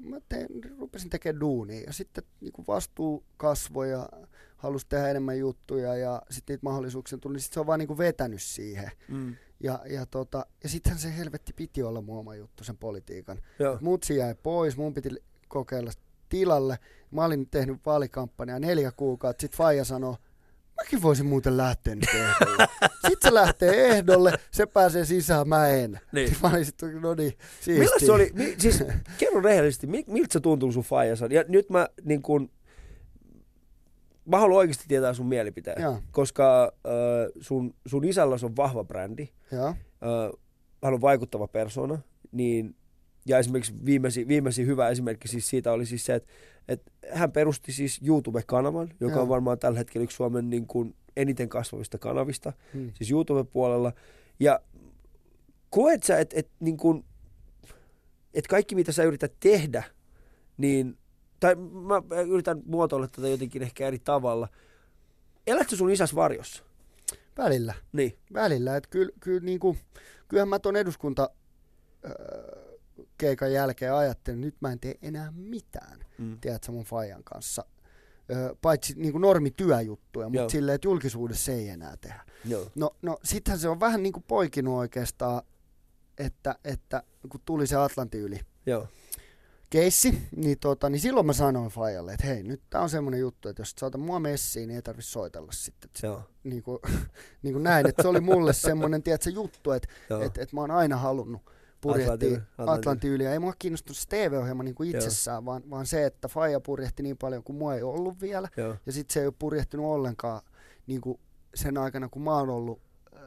[0.00, 4.08] mä tein, rupesin tekemään duunia ja sitten niin vastuu kasvoi ja
[4.56, 7.98] halusi tehdä enemmän juttuja ja sitten niitä mahdollisuuksia tuli, niin sit se on vaan niin
[7.98, 8.90] vetänyt siihen.
[9.08, 9.36] Mm.
[9.62, 13.38] Ja, ja, tota, ja sittenhän se helvetti piti olla mun oma juttu, sen politiikan.
[13.58, 13.78] Joo.
[13.80, 15.08] Mutsi jäi pois, mun piti
[15.48, 15.90] kokeilla
[16.28, 16.78] tilalle.
[17.10, 20.14] Mä olin tehnyt vaalikampanjaa neljä kuukautta, sit Faija sanoi,
[20.80, 22.68] mäkin voisin muuten lähteä nyt ehdolle.
[23.08, 26.00] Sitten se lähtee ehdolle, se pääsee sisään, mä en.
[26.12, 26.36] Niin.
[26.42, 27.32] Mä olin sitten, no niin.
[27.66, 28.84] Millä se oli, mi, siis
[29.18, 31.26] kerro rehellisesti, mi, miltä se tuntuu sun faijassa?
[31.30, 32.50] Ja nyt mä niin kun,
[34.24, 35.82] mä haluan oikeasti tietää sun mielipiteen.
[35.82, 36.92] Joo, Koska äh,
[37.40, 39.68] sun, sun isällä on vahva brändi, joo.
[39.68, 39.74] äh,
[40.84, 41.98] hän on vaikuttava persona,
[42.32, 42.76] niin
[43.26, 46.32] ja esimerkiksi viimeisin, viimeisin hyvä esimerkki siis siitä oli siis se, että,
[46.68, 49.22] että hän perusti siis YouTube-kanavan, joka Joo.
[49.22, 52.92] on varmaan tällä hetkellä yksi Suomen niin kuin eniten kasvavista kanavista, Hmm.
[52.94, 53.92] siis YouTube-puolella.
[54.40, 54.60] Ja
[55.70, 57.04] koet sä, että, että, niin kuin,
[58.34, 59.84] että kaikki mitä sä yrität tehdä,
[60.56, 60.98] niin,
[61.40, 64.48] tai mä yritän muotoilla tätä jotenkin ehkä eri tavalla.
[65.46, 66.62] Elätkö sun isäs varjossa?
[67.38, 67.74] Välillä.
[67.92, 68.18] Niin.
[68.32, 68.76] Välillä.
[68.76, 69.76] Että kyllä, kyllä niinku,
[70.28, 71.30] kyllähän mä ton eduskunta
[72.04, 72.69] öö,
[73.20, 76.38] keikan jälkeen ajattelin, että nyt mä en tee enää mitään, Mm.
[76.40, 77.64] tiedätkö, mun Fajan kanssa.
[78.62, 80.48] Paitsi niinku normityöjuttuja, mutta Joo.
[80.48, 82.24] silleen, että julkisuudessa se ei enää tehdä.
[82.44, 82.66] Joo.
[82.74, 85.42] No, no sittenhän se on vähän niin kuin poikinut oikeastaan,
[86.18, 88.88] että, että kun tuli se Atlantin yli Joo.
[89.70, 93.48] keissi, niin, tota, niin silloin mä sanoin Fajalle, että hei, nyt tää on semmoinen juttu,
[93.48, 95.90] että jos et saata mua messiin, niin ei tarvitse soitella sitten.
[96.02, 96.22] Joo.
[96.44, 96.78] niin, kuin,
[97.42, 100.22] niin kuin näin, että se oli mulle semmoinen, tiedätkö, juttu, että Joo.
[100.22, 101.42] et, et mä oon aina halunnut
[101.80, 103.24] purjehtia Atlantin- yli.
[103.24, 104.98] Ja ei mua kiinnostunut se TV-ohjelma niin kuin Joo.
[104.98, 108.48] itsessään, vaan, vaan se, että Faija purjehti niin paljon kuin mua ei ollut vielä.
[108.56, 108.76] Joo.
[108.86, 110.42] Ja sitten se ei ole purjehtinut ollenkaan
[110.86, 111.20] niin kuin
[111.54, 112.80] sen aikana, kun mä oon ollut
[113.16, 113.22] äh,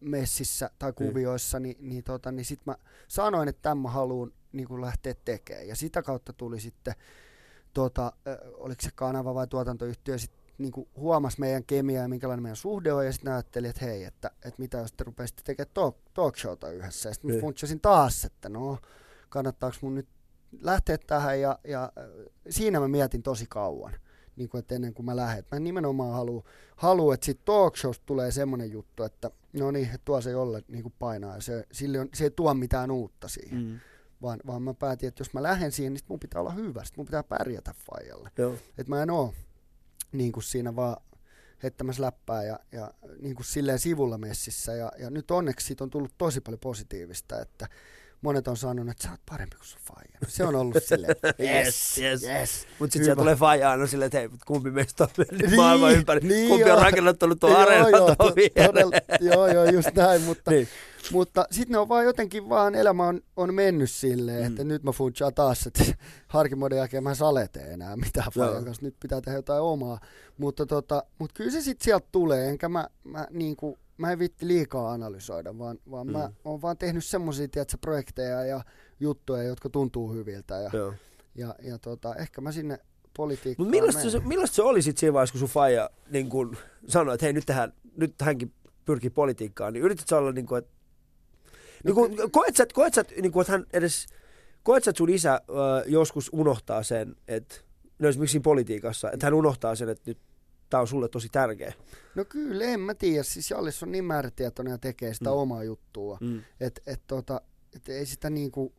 [0.00, 2.76] messissä tai kuvioissa, niin, niin, tota, niin sitten mä
[3.08, 5.68] sanoin, että tämän mä haluan niin kuin lähteä tekemään.
[5.68, 6.94] Ja sitä kautta tuli sitten,
[7.74, 12.42] tota, äh, oliko se kanava vai tuotantoyhtiö, sit niin kuin huomasi meidän kemiaa ja minkälainen
[12.42, 15.70] meidän suhde on, ja sitten ajatteli, että hei, että, että mitä jos te rupeaisitte tekemään
[15.74, 17.08] talk, talk showta yhdessä.
[17.08, 17.40] Ja sitten Niin.
[17.40, 18.78] funtsasin taas, että no,
[19.28, 20.08] kannattaako mun nyt
[20.60, 22.04] lähteä tähän, ja, ja äh,
[22.50, 23.94] siinä mä mietin tosi kauan
[24.36, 25.44] niin kuin, että ennen kuin mä lähden.
[25.52, 26.42] Mä nimenomaan haluan,
[26.76, 30.82] halu, että siitä talk showsta tulee semmoinen juttu, että no niin, tuo se jolle niin
[30.82, 33.58] kuin painaa ja se, sille on, se ei tuo mitään uutta siihen.
[33.62, 33.80] Mm.
[34.22, 36.96] Vaan, vaan mä päätin, että jos mä lähden siihen, niin mun pitää olla hyvä, sit
[36.96, 38.30] mun pitää pärjätä faijalle.
[38.78, 39.34] Että mä en oo
[40.12, 40.96] niin kuin siinä vaan
[41.62, 44.74] heittämässä läppää ja, ja niin kuin silleen sivulla messissä.
[44.74, 47.68] Ja, ja nyt onneksi siitä on tullut tosi paljon positiivista, että
[48.22, 50.18] monet on sanonut, että sä oot parempi kuin sun faija.
[50.28, 51.16] Se on ollut silleen,
[51.56, 52.66] yes, Yes, yes.
[52.78, 55.92] Mutta sitten siellä tulee faija aina silleen, että hei, kumpi meistä on mennyt Niin, maailman
[55.92, 56.80] ympäri, niin kumpi on joo.
[56.82, 58.34] rakennuttanut tuon areenan joo, tuon
[58.66, 60.68] todella, joo, joo, just näin, mutta, Niin.
[61.12, 64.46] mutta sitten ne on vaan jotenkin vaan, elämä on, on mennyt silleen, Mm.
[64.46, 65.84] että nyt mä funtsaa taas, että
[66.28, 68.46] harkimoiden jälkeen mä salete enää mitään Joo.
[68.48, 70.00] Fajan kanssa, nyt pitää tehdä jotain omaa,
[70.38, 74.18] mutta, tota, mutta kyllä se sitten sieltä tulee, enkä mä, mä, niin kuin, mä en
[74.18, 76.12] vitti liikaa analysoida, vaan, vaan mm.
[76.12, 77.48] mä oon vaan tehnyt semmoisia
[77.80, 78.60] projekteja ja
[79.00, 80.94] juttuja, jotka tuntuu hyviltä ja, Joo.
[81.34, 82.78] ja, ja tota, ehkä mä sinne
[83.16, 86.56] politiikkaan Mutta millaista se, millaista se oli sitten siinä vaiheessa, kun sun faija niin kun
[86.88, 88.52] sanoi, että hei, nyt, tähän, nyt hänkin
[88.84, 90.70] pyrkii politiikkaan, niin yritit sä olla niin kuin, että
[91.84, 94.06] niin kuin, koet sä, koet sä, niin kuin, että hän edes,
[94.62, 97.54] koet sä, että sun isä ö, joskus unohtaa sen, että
[97.98, 100.18] no esimerkiksi siinä politiikassa, että hän unohtaa sen, että nyt
[100.70, 101.72] tämä on sulle tosi tärkeä.
[102.14, 103.22] No kyllä, en mä tiedä.
[103.22, 105.36] Siis Jallis on niin määrätietoinen ja tekee sitä Mm.
[105.36, 106.18] omaa juttua.
[106.20, 106.42] Mm.
[106.60, 107.40] Että et, tota,
[107.76, 108.72] et ei sitä niinku...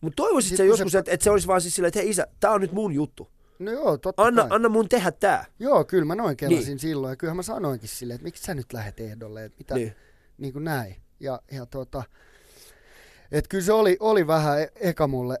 [0.00, 2.10] Mutta toivoisit Sit sä joskus, se- että, että se olisi vaan siis silleen, että hei
[2.10, 3.28] isä, tämä on nyt mun juttu.
[3.58, 4.50] No joo, totta Anna, kai.
[4.56, 5.44] anna mun tehdä tämä.
[5.58, 6.78] Joo, kyllä mä noin kelasin Niin.
[6.78, 7.12] silloin.
[7.12, 9.44] Ja kyllähän mä sanoinkin silleen, että miksi sä nyt lähdet ehdolle.
[9.44, 9.74] Että mitä.
[9.74, 9.92] Niin.
[10.38, 10.96] niin kuin näin.
[11.20, 12.02] Ja, ja tota...
[13.32, 15.38] Että kyllä se oli, oli vähän e- eka mulle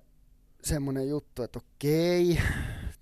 [0.62, 2.38] semmoinen juttu, että okei,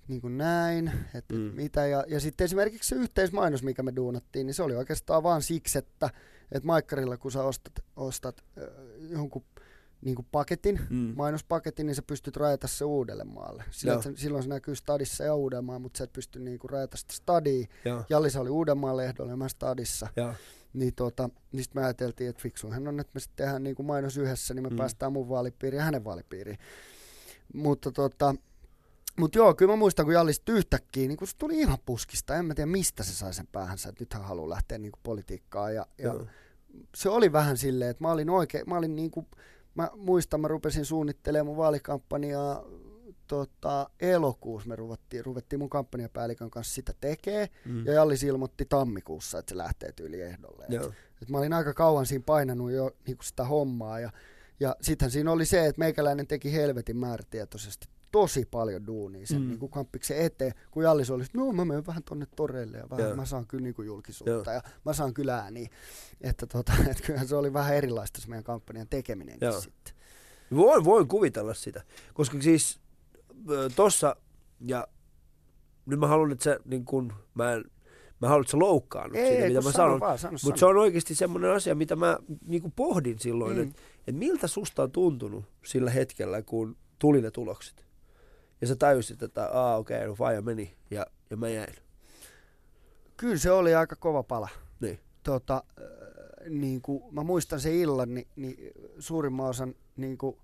[0.08, 1.40] niin kuin näin, että Mm.
[1.40, 1.86] mitä.
[1.86, 5.78] Ja, ja sitten esimerkiksi se yhteismainos, mikä me duunattiin, niin se oli oikeastaan vaan siksi,
[5.78, 6.10] että,
[6.52, 8.64] että Maikkarilla kun sä ostat, ostat äh,
[9.10, 9.44] jonkun
[10.00, 11.12] niin kuin paketin, Mm.
[11.16, 13.64] mainospaketin, niin sä pystyt rajata se Uudellemaalle.
[13.70, 16.96] Sillä, se, silloin se näkyy stadissa ja Uudenmaan, mutta sä et pysty niin kuin rajata
[16.96, 17.66] sitä stadia.
[17.84, 18.04] Joo.
[18.10, 20.08] Jallisa oli Uudenmaan lehdolla ja mä stadissa.
[20.16, 20.34] Joo.
[20.72, 23.86] Niin tota, niin sit me ajateltiin, että fiksuinhan on, että me sitten tehdään niin kuin
[23.86, 24.76] mainos yhdessä, niin me mm.
[24.76, 26.58] päästään mun vaalipiiriin ja hänen vaalipiiriin.
[27.54, 28.34] Mutta tota,
[29.18, 32.44] mut joo, kyllä mä muistan, kun Jallis yhtäkkiä, niin kun se tuli ihan puskista, en
[32.44, 35.74] mä tiedä mistä se sai sen päähänsä, että nyt hän haluaa lähteä niin politiikkaan.
[35.74, 36.26] Ja, ja Joo.
[36.94, 39.26] se oli vähän silleen, että mä olin oikein, mä olin niin kuin,
[39.74, 42.64] mä muistan, mä rupesin suunnittelemaan mun vaalikampanjaa
[43.26, 47.86] tota, elokuussa me ruvettiin, ruvettiin mun kampanjapäällikön kanssa sitä tekee, Mm.
[47.86, 50.66] ja Jallis ilmoitti tammikuussa, että se lähtee tyyli ehdolle.
[50.68, 50.92] Joo.
[51.22, 54.10] Et mä olin aika kauan siinä painanut jo niin sitä hommaa, ja,
[54.60, 59.48] ja sittenhän siinä oli se, että meikäläinen teki helvetin määrätietoisesti tosi paljon duunia sen Mm.
[59.48, 62.90] niin kuin kamppiksen eteen, kun Jallis oli, että no mä menen vähän tonne toreille ja
[62.90, 63.16] vähän, Joo.
[63.16, 64.54] mä saan kyllä niin kuin julkisuutta Joo.
[64.54, 65.68] ja mä saan kyllä ääniä.
[66.20, 69.60] Että tota, et kyllähän se oli vähän erilaista se meidän kampanjan tekeminenkin Joo.
[69.60, 69.94] sitten.
[70.56, 71.84] Voin, voin kuvitella sitä,
[72.14, 72.80] koska siis
[73.76, 74.16] tossa,
[74.66, 74.88] ja
[75.86, 77.64] nyt mä haluan, että se niin kun, mä en,
[78.20, 80.38] mä haluan, että se loukkaannut Ei, siitä, ei, mitä mä sano sanon.
[80.44, 83.56] Mutta se on oikeasti semmoinen asia, mitä mä niin pohdin silloin.
[83.56, 83.62] Mm.
[83.62, 87.84] että et miltä susta on tuntunut sillä hetkellä, kun tuli ne tulokset.
[88.64, 91.74] Ja sä tajusit, että aa okei, okay, no faija meni ja, ja mä jäin.
[93.16, 94.48] Kyllä se oli aika kova pala.
[94.80, 95.00] Niin.
[95.22, 98.56] Tota, äh, niin kuin, mä muistan sen illan, niin, niin
[98.98, 100.36] suurimman osan niin kuin,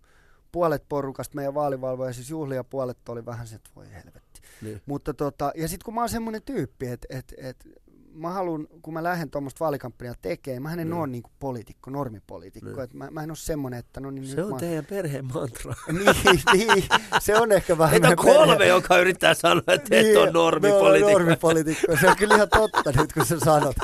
[0.53, 4.41] puolet porukasta meidän vaalivalvoja, siis juhlia puolet oli vähän se, että voi helvetti.
[4.62, 4.83] Niin.
[4.87, 7.68] Mutta tota, ja sitten kun mä oon semmoinen tyyppi, että et, et,
[8.15, 10.93] mä haluan, kun mä lähden tuommoista vaalikampanjaa tekemään, mä en Niin.
[10.93, 12.71] ole niinku poliitikko, normipoliitikko.
[12.71, 12.81] Niin.
[12.81, 14.59] Et mä, mä en ole semmoinen, että no niin Se nyt on mä...
[14.59, 15.75] teidän perheen mantra.
[15.93, 16.85] niin, niin,
[17.21, 17.93] se on ehkä vähän...
[18.01, 21.07] Meitä on meidän perhe- kolme, joka yrittää sanoa, että et Niin, on me normipolitiikka.
[21.07, 21.97] ollaan normipolitiikko.
[22.01, 23.77] Se on kyllä ihan totta nyt, kun sä sanot.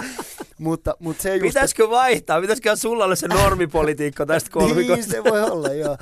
[0.59, 2.41] Mutta, mutta se just, Pitäisikö vaihtaa?
[2.41, 4.95] Pitäisikö sulla olla se normipolitiikka tästä kolmikosta?
[4.95, 5.97] Niin, se voi olla, joo.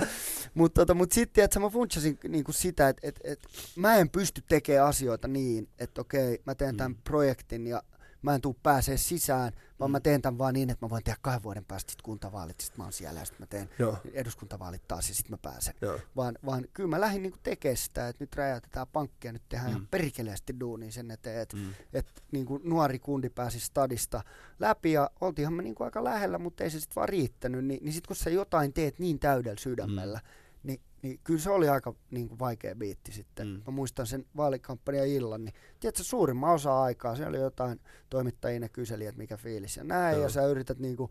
[0.55, 3.39] Mutta tota, mut sitten, että mä funtsasin niinku sitä, että et, et,
[3.77, 6.99] mä en pysty tekemään asioita niin, että okei, mä teen tämän Mm.
[7.05, 7.83] projektin ja
[8.25, 9.93] mä en tuu pääsee sisään, vaan Mm.
[9.93, 12.77] mä teen tämän vaan niin, että mä voin tehdä kahden vuoden päästä sit kuntavaalit, sit
[12.77, 15.75] mä oon siellä ja sit mä teen Joo, eduskuntavaalit taas ja sit mä pääsen.
[15.81, 15.99] joo.
[16.16, 19.77] Vaan, vaan kyllä mä lähdin niinku tekemään sitä, että nyt räjäytetään pankkia, nyt tehdään Mm.
[19.77, 21.75] ihan perkeleesti duunia sen eteen, että Mm.
[21.93, 24.22] että niin kuin nuori kundi pääsi stadista
[24.61, 27.85] läpi ja oltiinhan me niin kuin aika lähellä, mutta ei se sitten vaan riittänyt, niin,
[27.85, 30.43] niin sitten kun sä jotain teet niin täydellä sydämellä, mm.
[30.64, 33.46] Niin, niin kyllä se oli aika niin kuin vaikea biitti sitten.
[33.48, 33.62] Mm.
[33.66, 38.68] Mä muistan sen vaalikampanjan illan, niin tiedätkö, suurimman osa aikaa siellä oli jotain toimittajia ne
[38.68, 40.22] kyseli, että mikä fiilis ja näin, Joo.
[40.22, 41.10] ja sä yrität niin kuin,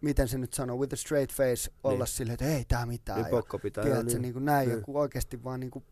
[0.00, 2.06] miten se nyt sanoo, with a straight face, olla Niin.
[2.06, 3.18] silleen, että ei tää mitään.
[3.18, 3.84] Niin ja, pokko pitää.
[3.84, 4.22] tiedätkö, niin.
[4.22, 4.32] niin.
[4.32, 4.78] kuin näin, Niin.
[4.78, 5.84] ja kun oikeasti vaan niin kuin,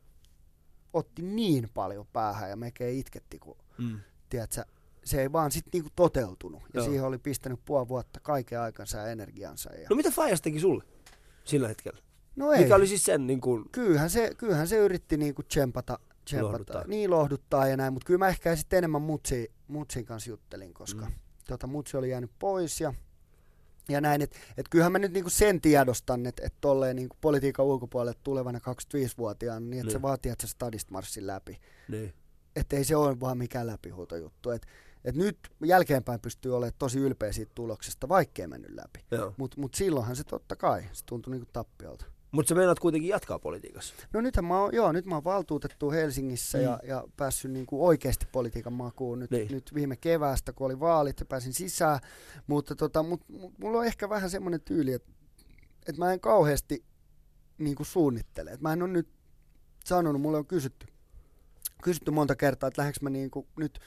[0.92, 4.00] otti niin paljon päähän ja mekein itketti, kun Mm.
[4.28, 4.64] tiedätkö,
[5.04, 6.62] se ei vaan sitten niinku toteutunut.
[6.62, 6.84] Ja Joo.
[6.84, 9.74] siihen oli pistänyt puoli vuotta kaiken aikansa ja energiansa.
[9.74, 9.86] Ja...
[9.90, 10.84] No mitä Fajas teki sulle
[11.44, 11.98] sillä hetkellä?
[12.38, 15.98] No ei, Mikä oli siis sen niin kuin, kyllähän, se, kyllähän se yritti niinku tsempata,
[16.24, 16.52] tsempata.
[16.52, 16.84] Lohduttaa.
[16.86, 21.06] niin lohduttaa ja näin, mutta kyllä mä ehkä sitten enemmän mutsi, mutsin kanssa juttelin, koska
[21.06, 21.12] Mm.
[21.48, 22.94] tota, mutsi oli jäänyt pois ja,
[23.88, 27.66] ja näin, että et kyllähän mä nyt niinku sen tiedostan, että et tolleen niinku politiikan
[27.66, 29.92] ulkopuolelle tulevana 25-vuotiaana, niin että Niin.
[29.92, 31.60] se vaatii, että sä stadist marssin läpi.
[31.88, 32.14] niin.
[32.56, 34.50] että ei se ole vaan mikään läpihuutojuttu.
[34.50, 34.66] Et,
[35.04, 39.04] et nyt jälkeenpäin pystyy olemaan tosi ylpeä siitä tuloksesta, vaikkei mennyt läpi.
[39.36, 42.04] Mutta mut silloinhan se totta kai, se tuntui niinku tappiolta.
[42.32, 43.94] Mutta sä meinaat kuitenkin jatkaa politiikassa.
[44.12, 46.64] No nythän mä oon, joo, nyt mä oon valtuutettu Helsingissä Mm.
[46.64, 49.48] ja, ja päässyt niinku oikeasti politiikan makuun nyt, Niin.
[49.50, 52.00] nyt viime keväästä, kun oli vaalit ja pääsin sisään.
[52.46, 55.12] Mutta tota, mut, mut, mulla on ehkä vähän semmoinen tyyli, että
[55.86, 56.84] et mä en kauheasti
[57.58, 58.50] niinku suunnittele.
[58.50, 59.08] Et mä en ole nyt
[59.84, 60.86] sanonut, mulle on kysytty,
[61.82, 63.78] kysytty monta kertaa, että lähdekö mä niinku nyt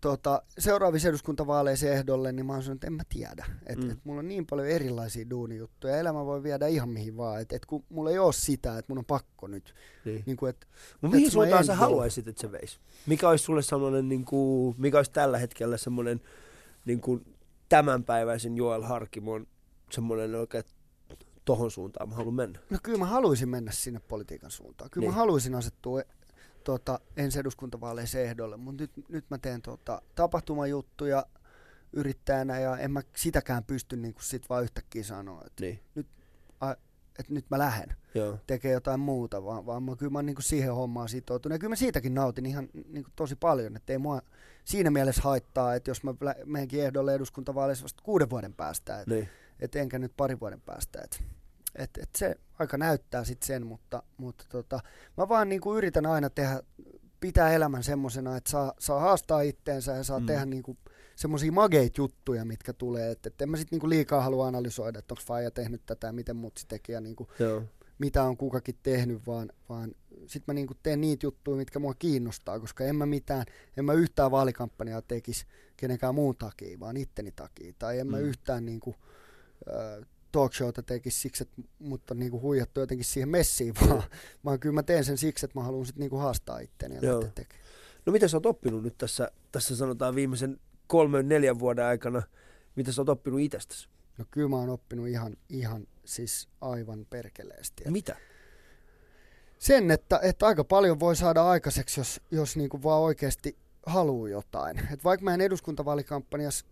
[0.00, 3.44] tota, seuraavissa eduskuntavaaleissa ehdolle, niin mä oon sanonut, että en mä tiedä.
[3.66, 3.90] Et, Mm.
[3.90, 7.40] et mulla on niin paljon erilaisia duunijuttuja, elämä voi viedä ihan mihin vaan.
[7.40, 9.74] Et, et kun mulla ei ole sitä, että mun on pakko nyt.
[10.04, 10.22] Niin.
[10.26, 10.66] Niin kuin, et,
[11.00, 12.78] Mut mihin suuntaan sä haluaisit, että se veisi?
[13.06, 16.20] Mikä olisi sulle semmoinen, niin kuin, mikä olisi tällä hetkellä semmoinen
[16.84, 17.34] niin kuin
[17.68, 19.46] tämänpäiväisen Joel Harkimon
[19.90, 20.64] semmoinen oikein
[21.44, 22.58] tohon suuntaan mä haluan mennä.
[22.70, 24.90] no kyllä mä haluaisin mennä sinne politiikan suuntaan.
[24.90, 25.10] Kyllä Niin.
[25.14, 26.02] mä haluaisin asettua
[26.64, 31.26] tota, ensi eduskuntavaaleissa ehdolle, mutta nyt, nyt mä teen tota, tapahtumajuttuja
[31.92, 35.80] yrittäjänä ja en mä sitäkään pysty niin kuin sit vaan yhtäkkiä sanoa, että, Niin.
[37.18, 37.96] että nyt mä lähden.
[38.14, 38.38] Joo.
[38.46, 41.54] tekee jotain muuta, vaan, vaan mä, kyllä mä oon niin siihen hommaan sitoutunut.
[41.54, 44.22] Ja kyllä mä siitäkin nautin ihan niin tosi paljon, että ei mua
[44.64, 49.28] siinä mielessä haittaa, että jos mä menenkin ehdolle eduskuntavaaleissa vasta kuuden vuoden päästä, että Niin.
[49.60, 51.00] et enkä nyt pari vuoden päästä.
[51.04, 51.16] Että
[51.74, 54.80] et, et se aika näyttää sitten sen, mutta, mutta tota,
[55.16, 56.62] mä vaan niin kuin yritän aina tehdä,
[57.20, 60.26] pitää elämän semmosena, että saa, saa haastaa itteensä ja saa Mm.
[60.26, 60.78] tehdä niin kuin
[61.16, 63.10] semmoisia mageita juttuja, mitkä tulee.
[63.10, 66.12] Että et en mä sitten niinku liikaa halua analysoida, että onko Faija tehnyt tätä ja
[66.12, 67.62] miten mutsi teki ja niinku Joo.
[67.98, 69.94] mitä on kukakin tehnyt, vaan, vaan
[70.26, 73.44] sitten mä niinku teen niitä juttuja, mitkä mua kiinnostaa, koska en mä mitään,
[73.76, 75.46] en mä yhtään vaalikampanjaa tekisi
[75.76, 77.72] kenenkään muun takia, vaan itteni takia.
[77.78, 78.22] Tai en mä Mm.
[78.24, 78.94] yhtään niinku,
[80.36, 84.02] äh, talkshowta tekisi siksi, että mut on niinku huijattu jotenkin siihen messiin, vaan,
[84.44, 87.00] vaan kyllä mä teen sen siksi, että mä haluan sit niinku haastaa itteni ja.
[88.06, 92.22] No mitä sä oot oppinut nyt tässä, tässä sanotaan viimeisen kolmen, neljän vuoden aikana?
[92.76, 93.88] Mitä sä oot oppinut itsestäsi?
[94.18, 97.82] No kyllä mä oon oppinut ihan, ihan siis aivan perkeleesti.
[97.86, 98.16] Et Mitä?
[99.58, 103.56] sen, että, että aika paljon voi saada aikaiseksi, jos, jos niinku vaan oikeasti
[103.86, 104.78] haluaa jotain.
[104.92, 106.66] Et vaikka mä en eduskuntavaalikampanjassa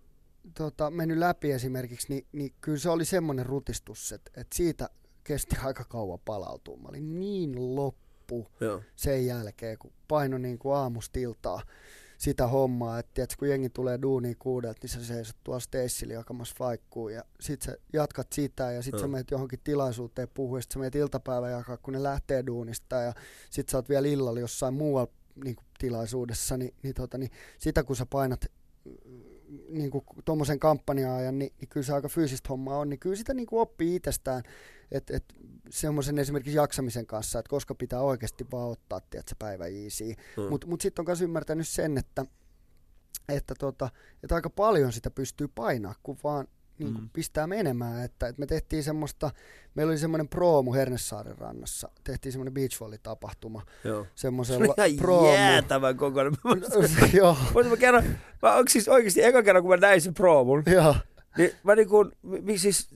[0.54, 4.88] tota, mennyt läpi esimerkiksi, niin, niin kyllä se oli semmoinen rutistus, että, että siitä
[5.24, 6.76] kesti aika kauan palautua.
[6.76, 8.82] Mä olin niin loppu Joo.
[8.96, 11.62] sen jälkeen, kun paino niin kuin aamusta iltaa
[12.18, 16.54] sitä hommaa, että tiedätkö, kun jengi tulee duuniin kuudelta, niin sä seisot tuolla Stacella jakamassa
[16.58, 19.00] faikkuun ja sit sä jatkat sitä ja sit Joo.
[19.00, 22.96] sä menet johonkin tilaisuuteen puhua ja sit sä menet iltapäivä jakaa, kun ne lähtee duunista
[22.96, 23.12] ja
[23.50, 25.12] sit sä oot vielä illalla jossain muualla
[25.44, 28.46] niin kuin tilaisuudessa, niin, niin, tota, niin sitä kun sä painat
[29.68, 33.34] niin kuin tuommoisen kampanjaajan, niin, niin kyllä se aika fyysistä hommaa on, niin kyllä sitä
[33.34, 34.42] niin kuin oppii itsestään,
[34.90, 35.24] että et,
[35.70, 40.14] semmoisen esimerkiksi jaksamisen kanssa, että koska pitää oikeasti vaan ottaa, tiedätkö, päivä easy.
[40.36, 40.42] Mm.
[40.50, 42.26] Mutta mut sitten on myös ymmärtänyt sen, että,
[43.28, 43.90] että, tota,
[44.22, 46.48] että aika paljon sitä pystyy painaa, kun vaan
[46.78, 47.10] niin kuin Mm.
[47.12, 48.04] pistää menemään.
[48.04, 49.30] Että, että me tehtiin semmoista,
[49.74, 51.88] meillä oli semmoinen proomu Hernesaaren rannassa.
[52.04, 53.62] Tehtiin semmoinen beachvolley-tapahtuma.
[53.84, 54.04] Joo.
[54.04, 55.32] Se Semmoisella oli ihan proomu.
[55.32, 56.32] jäätävän kokoinen.
[57.12, 58.04] Joo, Mutta mä kerron,
[58.42, 60.94] mä, onko siis oikeasti eka kerran, kun mä näin sen proomun, joo,
[61.38, 62.88] niin mä niinku, mi, siis,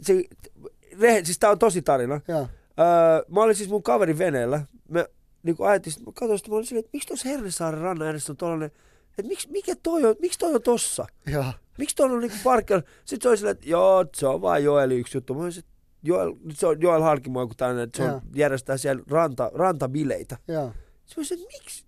[1.01, 2.21] rehe, siis tää on tosi tarina.
[2.29, 2.49] joo.
[2.81, 4.61] Öö, mä olin siis mun kaverin veneellä.
[4.89, 5.07] Me
[5.43, 8.33] niinku ajettiin, sit mä katsoin sitä, mä olin silleen, että miksi tuossa Hernesaaren rannan edessä
[8.33, 8.71] on tollanen,
[9.19, 11.07] että miksi, mikä toi on, miksi toi on tossa?
[11.27, 11.45] joo.
[11.79, 12.85] Miksi toi on niinku parkkeilla?
[13.05, 15.35] Sitten se oli silleen, että joo, se on vaan Joeli yksi juttu.
[15.35, 19.03] Mä että Joel, nyt se on Joel Harkimo joku tämmöinen, että se on, järjestää siellä
[19.11, 20.37] ranta, rantabileitä.
[20.49, 20.67] joo.
[20.67, 20.73] Mä
[21.17, 21.86] olisin, että miksi?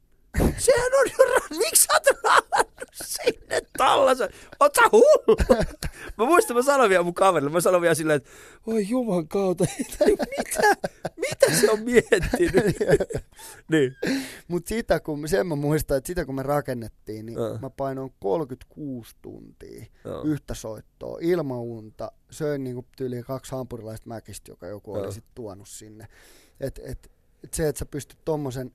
[0.59, 1.59] Sehän on jo ran...
[1.59, 4.29] Miksi sä oot sinne tallassa?
[4.61, 5.37] Oot sä hullu?
[6.19, 8.31] Mä muistan, mä sanoin vielä mun kaverille, mä sanoin vielä silleen, että
[8.67, 9.65] oi juman kautta,
[10.39, 10.91] mitä?
[11.17, 12.77] Mitä se on miettinyt?
[13.71, 13.97] niin.
[14.49, 17.59] Mutta sitä kun, sen mä muistan, että sitä kun me rakennettiin, niin Joo.
[17.59, 20.23] mä painoin 36 tuntia Joo.
[20.23, 22.13] yhtä soittoa ilman unta.
[22.31, 25.05] Söin niinku tyyliin kaksi hampurilaista mäkistä, joka joku Joo.
[25.05, 26.09] oli sit tuonut sinne.
[26.61, 27.11] Et, et,
[27.45, 28.73] et se, että sä pystyt tommosen,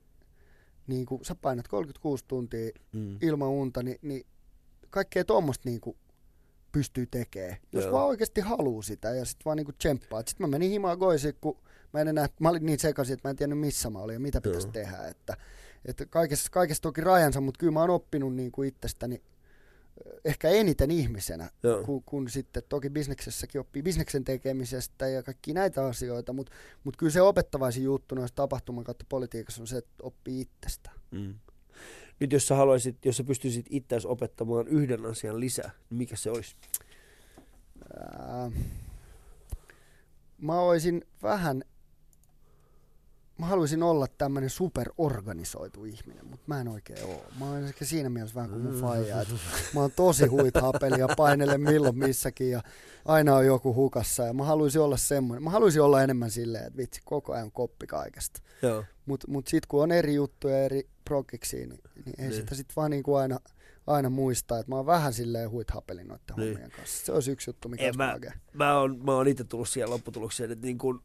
[0.86, 3.18] niinku, sä painat 36 tuntia Mm.
[3.20, 4.26] ilman unta, niin, niin
[4.90, 5.96] kaikkea tuommoista niinku
[6.72, 7.56] pystyy tekemään.
[7.72, 7.92] Jos Joo.
[7.92, 10.22] vaan oikeasti haluaa sitä ja sitten vaan niinku tsemppaa.
[10.26, 11.58] Sitten mä menin himaan goisiin, kun
[11.92, 14.20] mä en enää, mä olin niin sekaisin, että mä en tiennyt missä mä olin ja
[14.20, 14.72] mitä pitäisi Joo.
[14.72, 14.96] tehdä.
[15.08, 15.36] Että,
[15.84, 19.22] että kaikessa, kaikessa toki rajansa, mutta kyllä mä oon oppinut niinku itsestäni
[20.24, 21.82] ehkä eniten ihmisenä, Joo.
[21.84, 26.52] kun, kun sitten toki bisneksessäkin oppii bisneksen tekemisestä ja kaikki näitä asioita, mutta
[26.84, 30.96] mut kyllä se opettavaisin juttu noissa tapahtuman kautta politiikassa on se, että oppii itsestään.
[31.10, 31.34] Mm.
[32.20, 36.30] Nyt jos sä haluaisit, jos sä pystyisit itseäsi opettamaan yhden asian lisää, niin mikä se
[36.30, 36.56] olisi?
[37.98, 38.50] Ää,
[40.38, 41.64] mä olisin vähän,
[43.38, 47.24] mä haluaisin olla tämmönen superorganisoitu ihminen, mutta mä en oikein oo.
[47.38, 49.34] Mä oon ehkä siinä mielessä vähän kuin mun faija, että
[49.74, 52.62] mä oon tosi huithapeli ja painelen milloin missäkin ja
[53.04, 55.42] aina on joku hukassa ja mä haluaisin olla semmoinen.
[55.42, 58.40] Mä haluaisin olla enemmän silleen, että vitsi, koko ajan koppi kaikesta.
[59.06, 61.68] Mutta mut sit kun on eri juttuja eri prokiksi, niin,
[62.04, 62.32] niin ei Niin.
[62.40, 63.38] sitä sit vaan niinku aina,
[63.86, 66.48] aina muistaa, että mä oon vähän silleen huithapeli noiden Niin.
[66.48, 67.06] hommien kanssa.
[67.06, 68.18] Se olisi yksi juttu, mikä En olisi mä-.
[68.52, 71.00] Mä oon, mä oon itse tullut siihen lopputulokseen, että niin kun...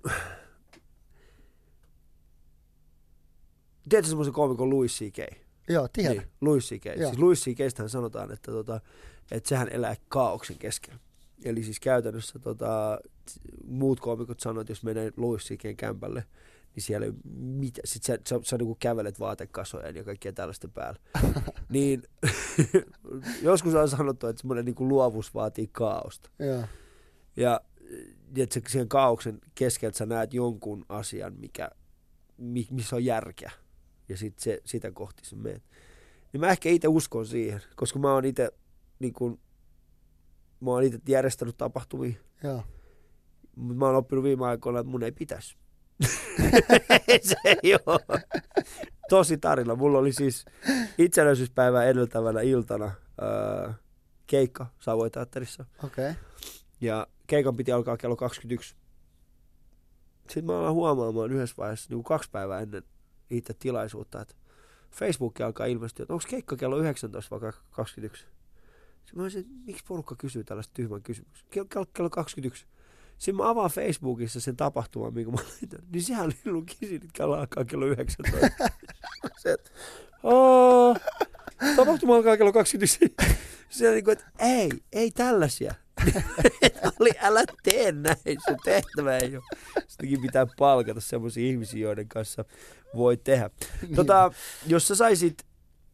[3.89, 5.35] Tiedätkö semmoisen koomikon Louis C.K.?
[5.69, 6.17] Joo, tiedän.
[6.17, 6.85] Niin, Louis C.K.
[6.85, 7.09] Joo.
[7.09, 8.81] Siis Louis C.K.stähän sanotaan, että, tota,
[9.31, 10.99] että sehän elää kaauksen keskellä.
[11.45, 12.99] Eli siis käytännössä tota,
[13.65, 15.77] muut koomikot sanoo, että jos menee Louis C.K.
[15.77, 16.23] kämpälle,
[16.75, 17.81] niin siellä ei mitä.
[17.85, 20.99] Sitten sä, sä, sä niin kävelet vaatekasojen ja kaikkea tällaisten päällä.
[21.69, 22.03] niin
[23.41, 26.29] joskus on sanottu, että semmoinen niin luovuus vaatii kaaosta.
[26.39, 26.63] Joo.
[27.37, 27.61] Ja
[28.37, 31.69] että se, siihen kaauksen keskeltä sä näet jonkun asian, mikä,
[32.37, 33.51] mi, missä on järkeä.
[34.09, 35.63] Ja sit se, sitä kohti sä meet.
[36.33, 38.51] Niin mä ehkä itse uskon siihen, koska mä oon itse
[38.99, 39.39] niin kun,
[40.59, 42.63] mä oon itse järjestänyt tapahtumia, Joo.
[43.55, 45.57] mutta mä oon oppinut viime aikoina, että mun ei pitäisi.
[47.21, 48.21] se ei ole.
[49.09, 49.75] Tosi tarina.
[49.75, 50.45] Mulla oli siis
[50.97, 52.91] itsenäisyyspäivää edeltävänä iltana
[53.21, 53.73] ää,
[54.27, 55.65] keikka Savoy Teatterissa.
[55.83, 56.09] Okei.
[56.09, 56.23] Okay.
[56.81, 58.75] Ja keikan piti alkaa kello 21.
[60.21, 62.83] Sitten mä alan huomaamaan yhdessä vaiheessa niin kuin kaksi päivää ennen
[63.29, 64.35] itse tilaisuutta, että
[64.91, 68.21] Facebook alkaa ilmestyä, että onko keikka kello 19 vai 21.
[68.23, 68.31] Sitten
[69.15, 71.47] mä olisin, että miksi porukka kysyy tällaista tyhmän kysymyksen?
[71.49, 72.65] Kello, kello 21.
[73.17, 75.79] Sitten mä avaan Facebookissa sen tapahtuman, minkä mä laitan.
[75.91, 78.47] Niin sehän oli ollut kisin, että kello alkaa kello 19.
[79.41, 79.71] Se, että,
[80.23, 80.95] "Aa,
[81.75, 82.99] tapahtuma alkaa kello 21.
[83.69, 85.73] Se niin kuin, että ei, ei tällaisia.
[86.99, 89.43] oli, älä tee näin, sun tehtävä ei ole.
[89.87, 92.45] Sittenkin pitää palkata semmoisia ihmisiä, joiden kanssa
[92.95, 93.49] voi tehdä.
[93.95, 94.31] Tota,
[94.67, 95.43] jos sä saisit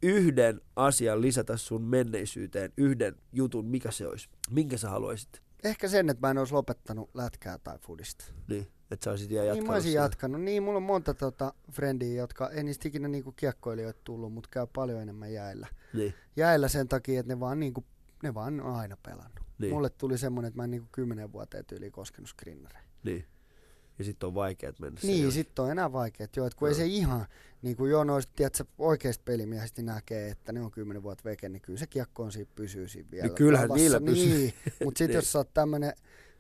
[0.04, 4.30] yhden asian lisätä sun menneisyyteen, yhden jutun, mikä se olisi?
[4.50, 5.42] Minkä sä haluaisit?
[5.64, 8.26] Ehkä sen, että mä en olisi lopettanut lätkää tai fudista.
[8.48, 10.02] Niin, että sä olisit vielä Niin jatkanut mä olisin sitä.
[10.02, 10.42] jatkanut.
[10.42, 14.68] Niin, mulla on monta tota, frendiä, jotka ei niistä ikinä niinku kiekkoilijoita tullut, mutta käy
[14.76, 15.68] paljon enemmän jäillä.
[15.94, 17.86] Niin, Jäillä sen takia, että ne vaan, niinku,
[18.24, 19.45] ne vaan on aina pelannut.
[19.58, 22.90] Niin, Mulle tuli semmoinen, että mä en niinku kymmenen vuoteen tyyliin koskenut screenereihin.
[23.04, 23.26] niin.
[24.00, 26.36] Ja sitten on vaikeat mennä Niin, sitten on enää vaikeet.
[26.36, 26.78] Joo, että kun ei Joo.
[26.78, 27.26] se ihan,
[27.62, 31.62] niin kuin joo, noista, tiedätkö, oikeista pelimiehistä näkee, että ne on kymmenen vuotta veke, niin
[31.62, 33.28] kyllä se kiekko on siinä, pysyy siinä vielä.
[33.28, 33.84] Niin kyllähän lavassa.
[33.84, 34.38] niillä pysyy.
[34.38, 34.54] Niin,
[34.84, 35.16] mutta sitten Niin.
[35.16, 35.94] jos sä oot tämmönen,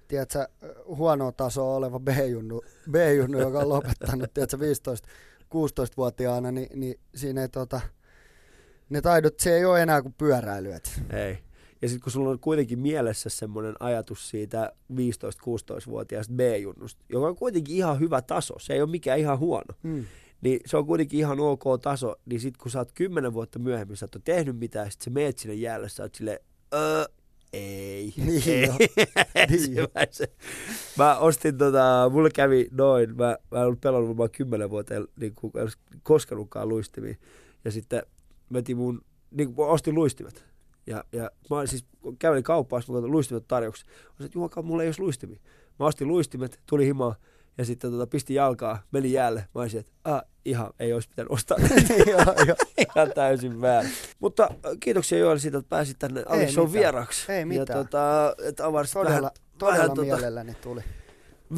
[0.08, 0.48] tiedätkö,
[0.86, 2.62] huonoa tasoa oleva B-junnu,
[2.92, 4.58] B-junnu joka on lopettanut, tiedätkö,
[5.54, 7.82] 15-16-vuotiaana, niin, niin siinä ei tota,
[8.90, 11.02] ne taidot, se ei ole enää kuin pyöräilyet.
[11.10, 11.38] Ei.
[11.82, 17.76] Ja sitten kun sulla on kuitenkin mielessä semmoinen ajatus siitä 15-16-vuotiaasta B-junnusta, joka on kuitenkin
[17.76, 20.06] ihan hyvä taso, se ei ole mikään ihan huono, Mm.
[20.42, 23.98] niin se on kuitenkin ihan ok taso, niin sitten kun sä oot kymmenen vuotta myöhemmin,
[23.98, 26.40] sä et ole tehnyt mitään, sit sä meet sinne jäälle, sä oot silleen,
[26.74, 27.06] öö,
[27.54, 28.14] ei.
[28.26, 28.66] Niin ei.
[28.66, 28.74] jo.
[29.36, 30.28] Ensimmäisen.
[30.98, 35.36] Mä ostin tota, mulle kävi noin, mä, mä en ollut pelannut varmaan kymmenen vuoteen, niin
[35.36, 35.68] kuin, en
[36.04, 37.18] koskenutkaan luistimiin.
[37.66, 38.04] Ja sitten
[38.50, 39.02] mä mun,
[39.32, 40.46] niin kuin, ostin luistimet.
[40.88, 41.86] Ja, ja mä olin siis
[42.20, 43.92] kävelin kauppaassa, mutta luistimet tarjouksessa.
[44.20, 45.40] Mä sanoin, että mulla ei olisi luistimia.
[45.80, 47.16] Mä ostin luistimet, tuli himaa
[47.58, 49.48] ja sitten tota, pisti jalkaa, meni jäälle.
[49.56, 51.58] Mä olisin, että ah, ihan ei olisi pitänyt ostaa.
[52.96, 53.92] ihan täysin väärin.
[54.20, 56.74] Mutta äh, kiitoksia Joel siitä, että pääsit tänne Ali Show mitään.
[56.74, 57.32] vieraksi.
[57.32, 57.86] Ei Ja mitään.
[57.86, 60.82] tota, että Todella, vähän, todella vähän, tota, mielelläni tuli.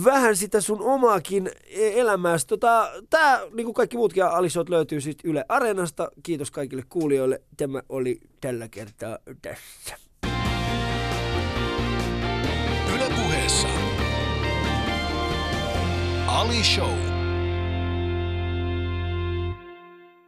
[0.05, 2.47] Vähän sitä sun omaakin e- elämääsi.
[2.47, 6.11] Tota, tää, niin kuin kaikki muutkin Ali Showt löytyy siis Yle Areenasta.
[6.23, 7.41] Kiitos kaikille kuulijoille.
[7.57, 9.95] Tämä oli tällä kertaa tässä.
[12.95, 13.67] Yle puheessa
[16.27, 17.16] Ali Show.